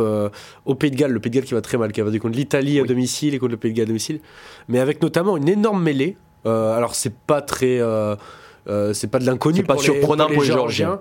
au 0.65 0.75
Pays 0.75 0.91
de 0.91 0.95
Galles. 0.95 1.11
Le 1.11 1.19
Pays 1.19 1.29
de 1.29 1.35
Galles 1.35 1.45
qui 1.45 1.53
va 1.53 1.61
très 1.61 1.77
mal, 1.77 1.91
qui 1.91 2.01
va 2.01 2.17
contre 2.17 2.37
l'Italie 2.37 2.79
à 2.79 2.83
domicile 2.83 3.35
et 3.35 3.39
contre 3.39 3.51
le 3.51 3.57
Pays 3.57 3.73
de 3.73 3.77
Galles 3.77 3.85
à 3.85 3.87
domicile. 3.87 4.21
Mais 4.69 4.79
avec 4.79 5.01
notamment 5.01 5.35
une 5.35 5.49
énorme 5.49 5.83
mêlée. 5.83 6.15
alors, 6.45 6.95
c'est 6.95 7.13
pas 7.13 7.41
très. 7.41 7.79
Euh, 8.67 8.93
c'est 8.93 9.07
pas 9.07 9.19
de 9.19 9.25
l'inconnu 9.25 9.63
pas 9.63 9.77
surprenant 9.77 10.27
pour 10.27 10.43
les, 10.43 10.47
Géorgiens. 10.47 10.99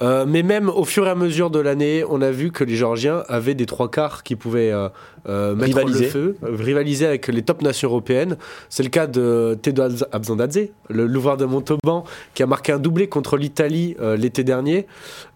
Euh, 0.00 0.24
mais 0.26 0.42
même 0.42 0.68
au 0.68 0.84
fur 0.84 1.06
et 1.06 1.10
à 1.10 1.14
mesure 1.14 1.50
de 1.50 1.58
l'année, 1.58 2.04
on 2.08 2.22
a 2.22 2.30
vu 2.30 2.50
que 2.50 2.64
les 2.64 2.74
Géorgiens 2.74 3.22
avaient 3.28 3.54
des 3.54 3.66
trois 3.66 3.90
quarts 3.90 4.22
qui 4.22 4.34
pouvaient 4.34 4.72
euh, 4.72 5.54
mettre 5.54 5.78
rivaliser. 5.78 6.04
le 6.04 6.10
feu, 6.10 6.36
rivaliser 6.42 7.06
avec 7.06 7.28
les 7.28 7.42
top 7.42 7.62
nations 7.62 7.90
européennes. 7.90 8.36
C'est 8.70 8.82
le 8.82 8.88
cas 8.88 9.06
de 9.06 9.58
Tedo 9.60 9.82
Abzandadze, 10.10 10.68
le 10.88 11.06
louvreur 11.06 11.36
de 11.36 11.44
Montauban, 11.44 12.04
qui 12.34 12.42
a 12.42 12.46
marqué 12.46 12.72
un 12.72 12.78
doublé 12.78 13.08
contre 13.08 13.36
l'Italie 13.36 13.94
l'été 14.16 14.42
dernier. 14.42 14.86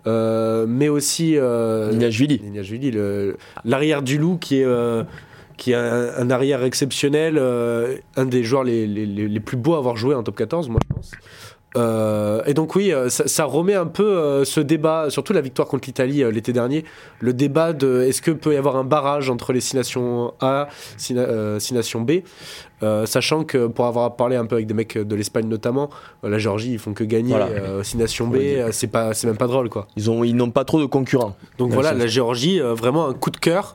mais 0.06 0.88
aussi 0.88 1.37
Nignashvili, 1.38 2.92
l'arrière 3.64 4.02
du 4.02 4.18
loup 4.18 4.38
qui 4.38 4.61
est 4.61 4.66
qui 5.59 5.73
est 5.73 5.75
un, 5.75 6.30
arrière 6.30 6.62
exceptionnel, 6.64 7.38
un 7.38 8.25
des 8.26 8.45
joueurs 8.45 8.64
les, 8.64 8.87
les, 8.87 9.06
les, 9.06 9.40
plus 9.40 9.56
beaux 9.56 9.75
à 9.75 9.78
avoir 9.78 9.97
joué 9.97 10.14
en 10.14 10.23
top 10.23 10.37
14, 10.37 10.68
moi 10.68 10.80
je 10.87 10.95
pense. 10.95 11.11
Euh, 11.76 12.42
et 12.47 12.54
donc 12.54 12.75
oui, 12.75 12.92
euh, 12.92 13.09
ça, 13.09 13.45
remet 13.45 13.75
un 13.75 13.87
peu 13.87 14.04
euh, 14.04 14.45
ce 14.45 14.61
débat, 14.61 15.11
surtout 15.11 15.33
la 15.33 15.40
victoire 15.40 15.68
contre 15.68 15.87
l'Italie 15.87 16.25
l'été 16.33 16.52
dernier, 16.52 16.85
le 17.21 17.33
débat 17.33 17.73
de 17.73 18.02
est-ce 18.02 18.23
que 18.23 18.30
peut 18.30 18.54
y 18.54 18.56
avoir 18.56 18.76
un 18.76 18.85
barrage 18.85 19.30
entre 19.30 19.52
les 19.52 19.61
six 19.61 19.76
nations 19.76 20.33
A, 20.40 20.68
six, 20.97 21.14
nations 21.14 22.00
B, 22.00 22.23
sachant 23.04 23.45
que 23.45 23.66
pour 23.66 23.87
avoir 23.87 24.16
parlé 24.16 24.37
un 24.37 24.47
peu 24.47 24.56
avec 24.56 24.66
des 24.66 24.75
mecs 24.75 24.97
de 24.97 25.14
l'Espagne 25.14 25.49
notamment, 25.49 25.90
la 26.23 26.38
Géorgie 26.38 26.73
ils 26.73 26.78
font 26.78 26.95
que 26.95 27.04
gagner 27.04 27.35
voilà. 27.35 27.85
six 27.85 27.97
nations 27.97 28.28
B, 28.28 28.37
c'est 28.71 28.87
pas, 28.87 29.14
c'est 29.14 29.26
même 29.26 29.37
pas 29.37 29.47
drôle 29.47 29.68
quoi. 29.68 29.88
Ils 29.97 30.11
ont, 30.11 30.25
ils 30.25 30.35
n'ont 30.35 30.50
pas 30.50 30.64
trop 30.64 30.80
de 30.80 30.87
concurrents. 30.87 31.37
Donc 31.59 31.73
voilà, 31.73 31.92
la 31.92 32.06
Géorgie 32.06 32.61
vraiment 32.61 33.09
un 33.09 33.14
coup 33.14 33.30
de 33.30 33.38
cœur. 33.38 33.75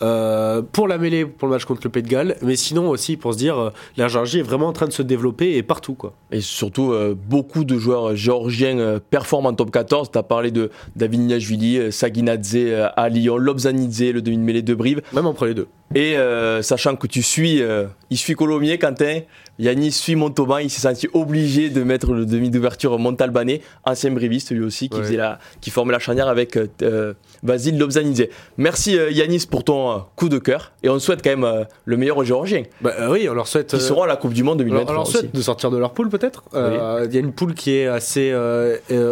Euh, 0.00 0.62
pour 0.62 0.86
la 0.86 0.96
mêlée 0.96 1.24
pour 1.24 1.48
le 1.48 1.54
match 1.54 1.64
contre 1.64 1.80
le 1.84 1.90
Pays 1.90 2.02
de 2.02 2.08
Galles, 2.08 2.36
mais 2.42 2.54
sinon 2.54 2.88
aussi 2.88 3.16
pour 3.16 3.32
se 3.32 3.38
dire 3.38 3.58
euh, 3.58 3.70
la 3.96 4.06
Géorgie 4.06 4.38
est 4.38 4.42
vraiment 4.42 4.68
en 4.68 4.72
train 4.72 4.86
de 4.86 4.92
se 4.92 5.02
développer 5.02 5.56
et 5.56 5.62
partout 5.64 5.94
quoi. 5.94 6.12
Et 6.30 6.40
surtout 6.40 6.92
euh, 6.92 7.16
beaucoup 7.16 7.64
de 7.64 7.76
joueurs 7.78 8.14
géorgiens 8.14 9.00
performent 9.10 9.46
en 9.46 9.54
top 9.54 9.70
14. 9.72 10.10
Tu 10.12 10.18
as 10.18 10.22
parlé 10.22 10.50
de 10.50 10.70
David 10.94 11.20
Niashvili, 11.20 11.90
Saginadze 11.90 12.56
à 12.96 13.08
Lyon, 13.08 13.38
Lobzanidze, 13.38 14.12
le 14.12 14.22
demi-mêlée 14.22 14.62
de 14.62 14.74
Brive. 14.74 15.02
Même 15.12 15.26
en 15.26 15.34
les 15.44 15.54
deux. 15.54 15.66
Et 15.94 16.16
sachant 16.62 16.96
que 16.96 17.06
tu 17.06 17.22
suis, 17.22 17.62
il 18.10 18.18
suit 18.18 18.34
Colomiers, 18.34 18.78
Quentin, 18.78 19.20
Yannis 19.58 19.92
suit 19.92 20.14
Montauban, 20.14 20.58
il 20.58 20.70
s'est 20.70 20.82
senti 20.82 21.08
obligé 21.12 21.68
de 21.68 21.82
mettre 21.82 22.12
le 22.12 22.26
demi 22.26 22.50
d'ouverture 22.50 22.98
Montalbanais, 22.98 23.60
ancien 23.84 24.10
briviste 24.12 24.52
lui 24.52 24.62
aussi, 24.62 24.88
qui, 24.88 24.98
faisait 24.98 25.16
la, 25.16 25.38
qui 25.60 25.70
formait 25.70 25.92
la 25.92 25.98
charnière 25.98 26.28
avec 26.28 26.56
euh, 26.56 27.12
Vasile 27.42 27.78
Lobzanidze. 27.78 28.28
Merci 28.56 28.96
euh, 28.96 29.10
Yanis 29.10 29.46
pour 29.50 29.64
ton 29.64 29.90
euh, 29.90 29.98
coup 30.14 30.28
de 30.28 30.38
cœur 30.38 30.72
et 30.82 30.88
on 30.88 30.98
souhaite 30.98 31.22
quand 31.22 31.30
même 31.30 31.44
euh, 31.44 31.64
le 31.84 31.96
meilleur 31.96 32.16
aux 32.18 32.24
Géorgiens. 32.24 32.62
Bah, 32.80 32.92
oui, 33.10 33.28
on 33.28 33.34
leur 33.34 33.46
souhaite. 33.48 33.68
Qui 33.68 33.80
seront 33.80 34.02
à 34.02 34.06
la 34.06 34.16
Coupe 34.16 34.32
du 34.32 34.44
Monde 34.44 34.58
2023. 34.58 34.94
On 34.94 34.98
leur 34.98 35.06
souhaite 35.06 35.34
de 35.34 35.42
sortir 35.42 35.70
de 35.70 35.76
leur 35.76 35.92
poule 35.92 36.08
peut-être. 36.08 36.44
Il 36.54 37.14
y 37.14 37.16
a 37.16 37.20
une 37.20 37.32
poule 37.32 37.54
qui 37.54 37.74
est 37.74 37.86
assez 37.86 38.32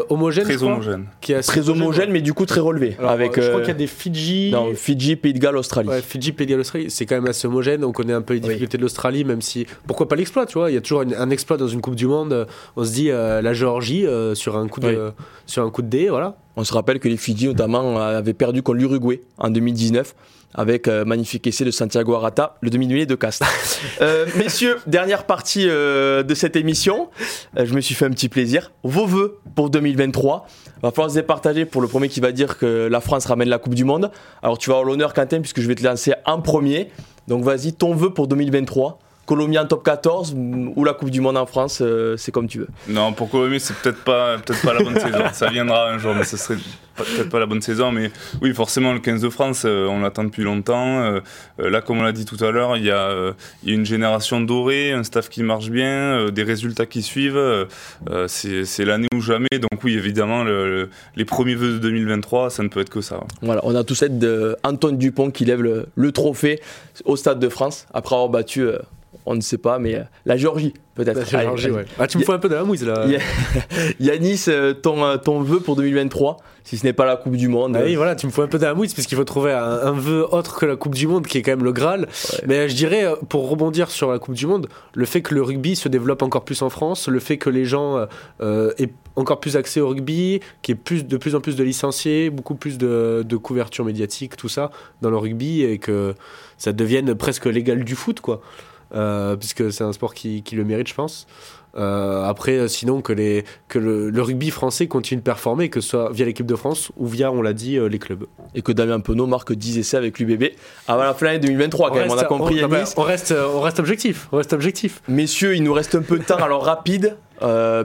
homogène. 0.08 0.44
Très 0.44 0.62
homogène. 0.62 1.06
Qui 1.20 1.32
est 1.32 1.40
très 1.40 1.68
homogène, 1.68 2.10
mais 2.10 2.20
du 2.20 2.34
coup 2.34 2.46
très 2.46 2.60
relevée. 2.60 2.96
avec, 3.02 3.40
je 3.40 3.48
crois 3.48 3.60
qu'il 3.60 3.68
y 3.68 3.72
a 3.72 3.74
des 3.74 3.86
Fidji. 3.86 4.50
Non, 4.52 4.72
Fidji, 4.74 5.16
Pays 5.16 5.32
de 5.32 5.38
Galles, 5.38 5.56
Australie. 5.56 5.90
Fidji, 6.02 6.32
Pays 6.32 6.46
de 6.46 6.52
Galles, 6.52 6.60
C'est 6.88 7.06
quand 7.06 7.14
même 7.14 7.26
assez 7.26 7.46
homogène. 7.46 7.84
On 7.84 7.92
connaît 7.92 8.12
un 8.12 8.22
peu 8.22 8.34
les 8.34 8.40
difficultés 8.40 8.76
de 8.76 8.82
l'Australie, 8.82 9.24
même 9.24 9.42
si. 9.42 9.66
Pourquoi 9.86 10.08
pas 10.08 10.16
l'exploit 10.16 10.46
tu 10.46 10.58
vois? 10.58 10.70
Il 10.70 10.74
y 10.74 10.76
a 10.76 10.80
toujours 10.80 11.02
un 11.02 11.30
exploit 11.30 11.56
dans 11.56 11.68
une 11.68 11.80
Coupe 11.80 11.96
du 11.96 12.06
Monde. 12.06 12.46
On 12.76 12.84
se 12.84 12.92
dit 12.92 13.10
euh, 13.10 13.42
la 13.42 13.52
Géorgie 13.52 14.06
euh, 14.06 14.34
sur, 14.34 14.56
un 14.56 14.68
coup 14.68 14.80
de, 14.80 15.12
sur 15.46 15.62
un 15.62 15.70
coup 15.70 15.82
de 15.82 15.88
dé, 15.88 16.08
voilà. 16.08 16.36
On 16.56 16.64
se 16.64 16.72
rappelle 16.72 17.00
que 17.00 17.08
les 17.08 17.16
Fidji, 17.16 17.46
notamment, 17.46 17.98
avaient 17.98 18.32
perdu 18.32 18.62
contre 18.62 18.78
l'Uruguay 18.78 19.20
en 19.38 19.50
2019 19.50 20.14
avec 20.56 20.88
euh, 20.88 21.04
magnifique 21.04 21.46
essai 21.46 21.64
de 21.64 21.70
Santiago 21.70 22.14
Arata, 22.14 22.56
le 22.60 22.70
demi-mêlée 22.70 23.06
de 23.06 23.14
Cast. 23.14 23.44
messieurs, 24.36 24.78
dernière 24.86 25.24
partie 25.24 25.66
de 25.66 26.34
cette 26.34 26.56
émission. 26.56 27.10
je 27.56 27.72
me 27.74 27.80
suis 27.80 27.94
fait 27.94 28.06
un 28.06 28.10
petit 28.10 28.28
plaisir. 28.28 28.72
Vos 28.82 29.06
voeux 29.06 29.38
pour 29.54 29.70
2023 29.70 30.46
va 30.82 30.90
falloir 30.90 31.10
se 31.10 31.16
départager 31.16 31.64
pour 31.64 31.82
le 31.82 31.88
premier 31.88 32.08
qui 32.08 32.20
va 32.20 32.32
dire 32.32 32.58
que 32.58 32.88
la 32.90 33.00
France 33.00 33.26
ramène 33.26 33.48
la 33.48 33.58
Coupe 33.58 33.74
du 33.74 33.84
Monde. 33.84 34.10
Alors 34.42 34.58
tu 34.58 34.70
vas 34.70 34.76
avoir 34.76 34.88
l'honneur 34.88 35.14
Quentin 35.14 35.40
puisque 35.40 35.60
je 35.60 35.68
vais 35.68 35.74
te 35.74 35.84
lancer 35.84 36.14
en 36.24 36.40
premier. 36.40 36.90
Donc 37.28 37.44
vas-y, 37.44 37.72
ton 37.72 37.94
vœu 37.94 38.10
pour 38.10 38.28
2023 38.28 38.98
Colombie 39.26 39.58
en 39.58 39.66
top 39.66 39.82
14 39.82 40.36
ou 40.76 40.84
la 40.84 40.94
Coupe 40.94 41.10
du 41.10 41.20
Monde 41.20 41.36
en 41.36 41.46
France, 41.46 41.80
euh, 41.82 42.16
c'est 42.16 42.30
comme 42.30 42.46
tu 42.46 42.60
veux. 42.60 42.68
Non, 42.88 43.12
pour 43.12 43.28
Colombie, 43.28 43.58
c'est 43.58 43.74
peut-être 43.74 44.04
pas, 44.04 44.38
peut 44.38 44.54
pas 44.62 44.72
la 44.72 44.84
bonne 44.84 44.98
saison. 44.98 45.18
Ça 45.32 45.50
viendra 45.50 45.90
un 45.90 45.98
jour, 45.98 46.14
mais 46.14 46.22
ce 46.22 46.36
serait 46.36 46.54
peut-être 46.94 47.28
pas 47.28 47.40
la 47.40 47.46
bonne 47.46 47.60
saison. 47.60 47.90
Mais 47.90 48.12
oui, 48.40 48.54
forcément, 48.54 48.92
le 48.92 49.00
15 49.00 49.22
de 49.22 49.28
France, 49.28 49.64
euh, 49.64 49.88
on 49.88 50.00
l'attend 50.00 50.22
depuis 50.22 50.44
longtemps. 50.44 51.02
Euh, 51.02 51.20
là, 51.58 51.80
comme 51.80 51.98
on 51.98 52.02
l'a 52.04 52.12
dit 52.12 52.24
tout 52.24 52.42
à 52.44 52.52
l'heure, 52.52 52.76
il 52.76 52.84
y, 52.84 52.90
a 52.92 53.34
une 53.64 53.84
génération 53.84 54.40
dorée, 54.40 54.92
un 54.92 55.02
staff 55.02 55.28
qui 55.28 55.42
marche 55.42 55.70
bien, 55.70 56.30
des 56.30 56.44
résultats 56.44 56.86
qui 56.86 57.02
suivent. 57.02 57.66
c'est 58.28 58.84
l'année 58.84 59.08
ou 59.12 59.20
jamais. 59.20 59.58
Donc 59.58 59.82
oui, 59.82 59.94
évidemment, 59.94 60.44
les 60.44 61.24
premiers 61.24 61.56
vœux 61.56 61.72
de 61.72 61.78
2023, 61.78 62.50
ça 62.50 62.62
ne 62.62 62.68
peut 62.68 62.80
être 62.80 62.90
que 62.90 63.00
ça. 63.00 63.20
Voilà, 63.42 63.60
on 63.64 63.74
a 63.74 63.82
tous 63.82 63.96
cette 63.96 64.20
d'Antoine 64.20 64.98
Dupont 64.98 65.32
qui 65.32 65.44
lève 65.44 65.62
le, 65.62 65.86
le, 65.96 66.12
trophée 66.12 66.60
au 67.04 67.16
Stade 67.16 67.40
de 67.40 67.48
France 67.48 67.86
après 67.92 68.14
avoir 68.14 68.28
battu 68.28 68.68
on 69.24 69.34
ne 69.34 69.40
sait 69.40 69.58
pas, 69.58 69.78
mais 69.78 69.94
euh, 69.94 70.02
la 70.24 70.36
Géorgie 70.36 70.74
peut-être. 70.94 71.32
La 71.32 71.42
Géorgie, 71.42 71.70
ouais. 71.70 71.84
Ah, 71.98 72.06
tu 72.06 72.18
me 72.18 72.24
fous 72.24 72.32
un 72.32 72.38
peu 72.38 72.48
de 72.48 72.54
la 72.54 72.64
mouise 72.64 72.84
là. 72.84 73.06
Yanis, 74.00 74.44
euh, 74.48 74.74
ton, 74.74 75.04
euh, 75.04 75.16
ton 75.16 75.40
vœu 75.40 75.60
pour 75.60 75.76
2023, 75.76 76.36
si 76.64 76.76
ce 76.76 76.84
n'est 76.84 76.92
pas 76.92 77.04
la 77.04 77.16
Coupe 77.16 77.36
du 77.36 77.48
Monde. 77.48 77.76
Ah 77.76 77.82
oui, 77.84 77.94
voilà, 77.94 78.16
tu 78.16 78.26
me 78.26 78.32
fous 78.32 78.42
un 78.42 78.48
peu 78.48 78.58
de 78.58 78.64
la 78.64 78.74
mouise 78.74 78.94
parce 78.94 79.06
qu'il 79.06 79.16
faut 79.16 79.24
trouver 79.24 79.52
un, 79.52 79.92
vœu 79.92 80.26
autre 80.30 80.58
que 80.58 80.66
la 80.66 80.76
Coupe 80.76 80.94
du 80.94 81.06
Monde 81.06 81.26
qui 81.26 81.38
est 81.38 81.42
quand 81.42 81.52
même 81.52 81.64
le 81.64 81.72
Graal. 81.72 82.08
Mais 82.46 82.68
je 82.68 82.74
dirais, 82.74 83.06
pour 83.28 83.48
rebondir 83.48 83.90
sur 83.90 84.10
la 84.10 84.18
Coupe 84.18 84.34
du 84.34 84.46
Monde, 84.46 84.68
le 84.94 85.04
fait 85.06 85.22
que 85.22 85.34
le 85.34 85.42
rugby 85.42 85.76
se 85.76 85.88
développe 85.88 86.22
encore 86.22 86.44
plus 86.44 86.62
en 86.62 86.70
France, 86.70 87.08
le 87.08 87.20
fait 87.20 87.38
que 87.38 87.50
les 87.50 87.64
gens 87.64 88.06
aient 88.40 88.92
encore 89.16 89.40
plus 89.40 89.56
accès 89.56 89.80
au 89.80 89.88
rugby, 89.88 90.40
qu'il 90.62 90.74
y 90.74 90.78
ait 90.78 90.80
plus, 90.82 91.06
de 91.06 91.16
plus 91.16 91.34
en 91.34 91.40
plus 91.40 91.56
de 91.56 91.64
licenciés, 91.64 92.30
beaucoup 92.30 92.54
plus 92.54 92.78
de, 92.78 93.24
de 93.26 93.36
couverture 93.36 93.84
médiatique, 93.84 94.36
tout 94.36 94.50
ça 94.50 94.70
dans 95.00 95.10
le 95.10 95.16
rugby 95.16 95.62
et 95.62 95.78
que 95.78 96.14
ça 96.58 96.72
devienne 96.72 97.14
presque 97.14 97.46
légal 97.46 97.84
du 97.84 97.94
foot, 97.94 98.20
quoi. 98.20 98.40
Euh, 98.94 99.36
puisque 99.36 99.72
c'est 99.72 99.84
un 99.84 99.92
sport 99.92 100.14
qui, 100.14 100.42
le 100.52 100.64
mérite, 100.64 100.88
je 100.88 100.94
pense. 100.94 101.26
Euh, 101.76 102.24
après, 102.24 102.68
sinon, 102.68 103.02
que, 103.02 103.12
les, 103.12 103.44
que 103.68 103.78
le, 103.78 104.22
rugby 104.22 104.50
français 104.50 104.86
continue 104.86 105.20
de 105.20 105.24
performer, 105.24 105.68
que 105.68 105.80
ce 105.80 105.90
soit 105.90 106.10
via 106.10 106.24
l'équipe 106.24 106.46
de 106.46 106.56
France 106.56 106.90
ou 106.96 107.06
via, 107.06 107.30
on 107.30 107.42
l'a 107.42 107.52
dit, 107.52 107.76
euh, 107.76 107.88
les 107.88 107.98
clubs. 107.98 108.26
Et 108.54 108.62
que 108.62 108.72
Damien 108.72 109.00
Penaud 109.00 109.26
marque 109.26 109.52
10 109.52 109.78
essais 109.78 109.96
avec 109.96 110.18
l'UBB 110.18 110.52
avant 110.88 111.02
la 111.02 111.12
fin 111.12 111.34
de 111.34 111.38
2023, 111.38 111.90
quand 111.90 111.96
on 111.96 111.98
même. 111.98 112.10
On 112.10 112.16
a 112.16 112.24
compris, 112.24 112.64
on, 112.64 112.68
on, 112.68 113.02
reste, 113.02 113.32
on 113.32 113.60
reste 113.60 113.78
objectif. 113.78 114.28
On 114.32 114.38
reste 114.38 114.52
objectif. 114.54 115.02
Messieurs, 115.08 115.54
il 115.54 115.62
nous 115.62 115.74
reste 115.74 115.94
un 115.94 116.02
peu 116.02 116.18
de 116.18 116.24
temps, 116.24 116.36
alors 116.36 116.64
rapide, 116.64 117.16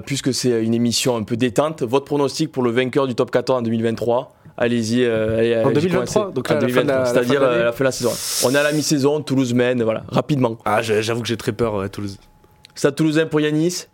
puisque 0.05 0.33
c'est 0.33 0.63
une 0.63 0.73
émission 0.73 1.17
un 1.17 1.23
peu 1.23 1.35
détente. 1.35 1.83
Votre 1.83 2.05
pronostic 2.05 2.51
pour 2.51 2.63
le 2.63 2.71
vainqueur 2.71 3.07
du 3.07 3.15
top 3.15 3.31
14 3.31 3.59
en 3.59 3.61
2023 3.61 4.33
allez-y. 4.61 5.03
Euh, 5.03 5.63
en 5.65 5.71
2023, 5.71 6.31
donc 6.31 6.47
c'est-à-dire 6.47 7.41
euh, 7.41 7.65
la 7.65 7.71
fin 7.71 7.79
de 7.79 7.83
la 7.85 7.91
saison. 7.91 8.11
On 8.45 8.53
est 8.53 8.57
à 8.57 8.63
la 8.63 8.71
mi-saison, 8.71 9.21
Toulouse 9.21 9.53
mène, 9.53 9.83
voilà, 9.83 10.03
rapidement. 10.07 10.57
Ah, 10.65 10.81
j'avoue 10.81 11.21
que 11.21 11.27
j'ai 11.27 11.37
très 11.37 11.51
peur, 11.51 11.89
Toulouse. 11.89 12.17
Stade 12.75 12.95
Toulousain 12.95 13.25
pour 13.25 13.41
Yanis 13.41 13.87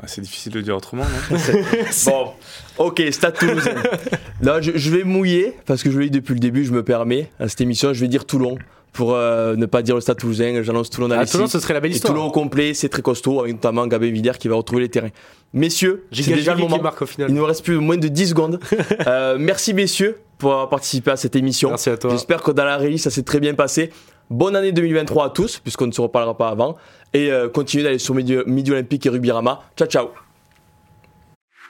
ah, 0.00 0.06
C'est 0.06 0.20
difficile 0.20 0.52
de 0.52 0.60
dire 0.60 0.76
autrement, 0.76 1.04
non 1.04 1.38
Bon, 2.06 2.32
ok, 2.78 3.02
Stade 3.10 3.38
Toulousain. 3.38 3.74
Là, 4.42 4.60
je, 4.60 4.90
vais 4.90 5.04
mouiller, 5.04 5.56
parce 5.64 5.82
que 5.82 5.90
je 5.90 5.98
le 5.98 6.04
dis 6.04 6.10
depuis 6.10 6.34
le 6.34 6.40
début, 6.40 6.64
je 6.64 6.72
me 6.72 6.82
permets, 6.82 7.30
à 7.40 7.48
cette 7.48 7.60
émission, 7.60 7.92
je 7.92 8.00
vais 8.00 8.08
dire 8.08 8.26
Toulon 8.26 8.58
pour 8.94 9.12
ne 9.12 9.66
pas 9.66 9.82
dire 9.82 9.96
le 9.96 10.00
stade 10.00 10.16
toulousain. 10.16 10.62
J'annonce 10.62 10.88
Toulon 10.88 11.08
dans 11.08 11.18
ah, 11.18 11.26
Toulon, 11.26 11.46
ce 11.46 11.58
serait 11.60 11.74
la 11.74 11.80
belle 11.80 11.90
histoire. 11.90 12.14
Toulon 12.14 12.26
au 12.26 12.30
complet, 12.30 12.72
c'est 12.72 12.88
très 12.88 13.02
costaud, 13.02 13.40
avec 13.40 13.54
notamment 13.54 13.86
Gabin 13.86 14.10
Vider 14.10 14.32
qui 14.38 14.48
va 14.48 14.54
retrouver 14.54 14.82
les 14.82 14.88
terrains. 14.88 15.10
Messieurs, 15.52 16.06
c'est 16.12 16.32
déjà 16.32 16.54
le 16.54 16.60
moment. 16.60 16.80
Marque 16.80 17.02
au 17.02 17.06
final. 17.06 17.28
Il 17.28 17.34
nous 17.34 17.44
reste 17.44 17.64
plus 17.64 17.76
moins 17.78 17.96
de 17.98 18.08
10 18.08 18.28
secondes. 18.28 18.60
merci 19.38 19.74
messieurs 19.74 20.18
pour 20.38 20.52
avoir 20.52 20.68
participé 20.68 21.10
à 21.10 21.16
cette 21.16 21.36
émission. 21.36 21.70
Merci 21.70 21.90
à 21.90 21.96
toi. 21.96 22.10
J'espère 22.10 22.42
que 22.42 22.52
dans 22.52 22.64
la 22.64 22.76
régie, 22.76 22.98
ça 22.98 23.10
s'est 23.10 23.22
très 23.24 23.40
bien 23.40 23.54
passé. 23.54 23.90
Bonne 24.30 24.56
année 24.56 24.72
2023 24.72 25.26
à 25.26 25.30
tous, 25.30 25.58
puisqu'on 25.58 25.86
ne 25.86 25.92
se 25.92 26.00
reparlera 26.00 26.36
pas 26.36 26.48
avant. 26.48 26.76
Et 27.12 27.30
euh, 27.30 27.48
continuez 27.48 27.84
d'aller 27.84 27.98
sur 27.98 28.14
Midi, 28.14 28.36
Midi 28.46 28.70
Olympique 28.70 29.04
et 29.06 29.10
Rugby 29.10 29.30
Rama. 29.30 29.60
Ciao, 29.76 29.88
ciao. 29.88 30.08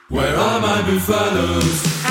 Where 0.09 0.35
are 0.37 0.61
my 0.61 2.04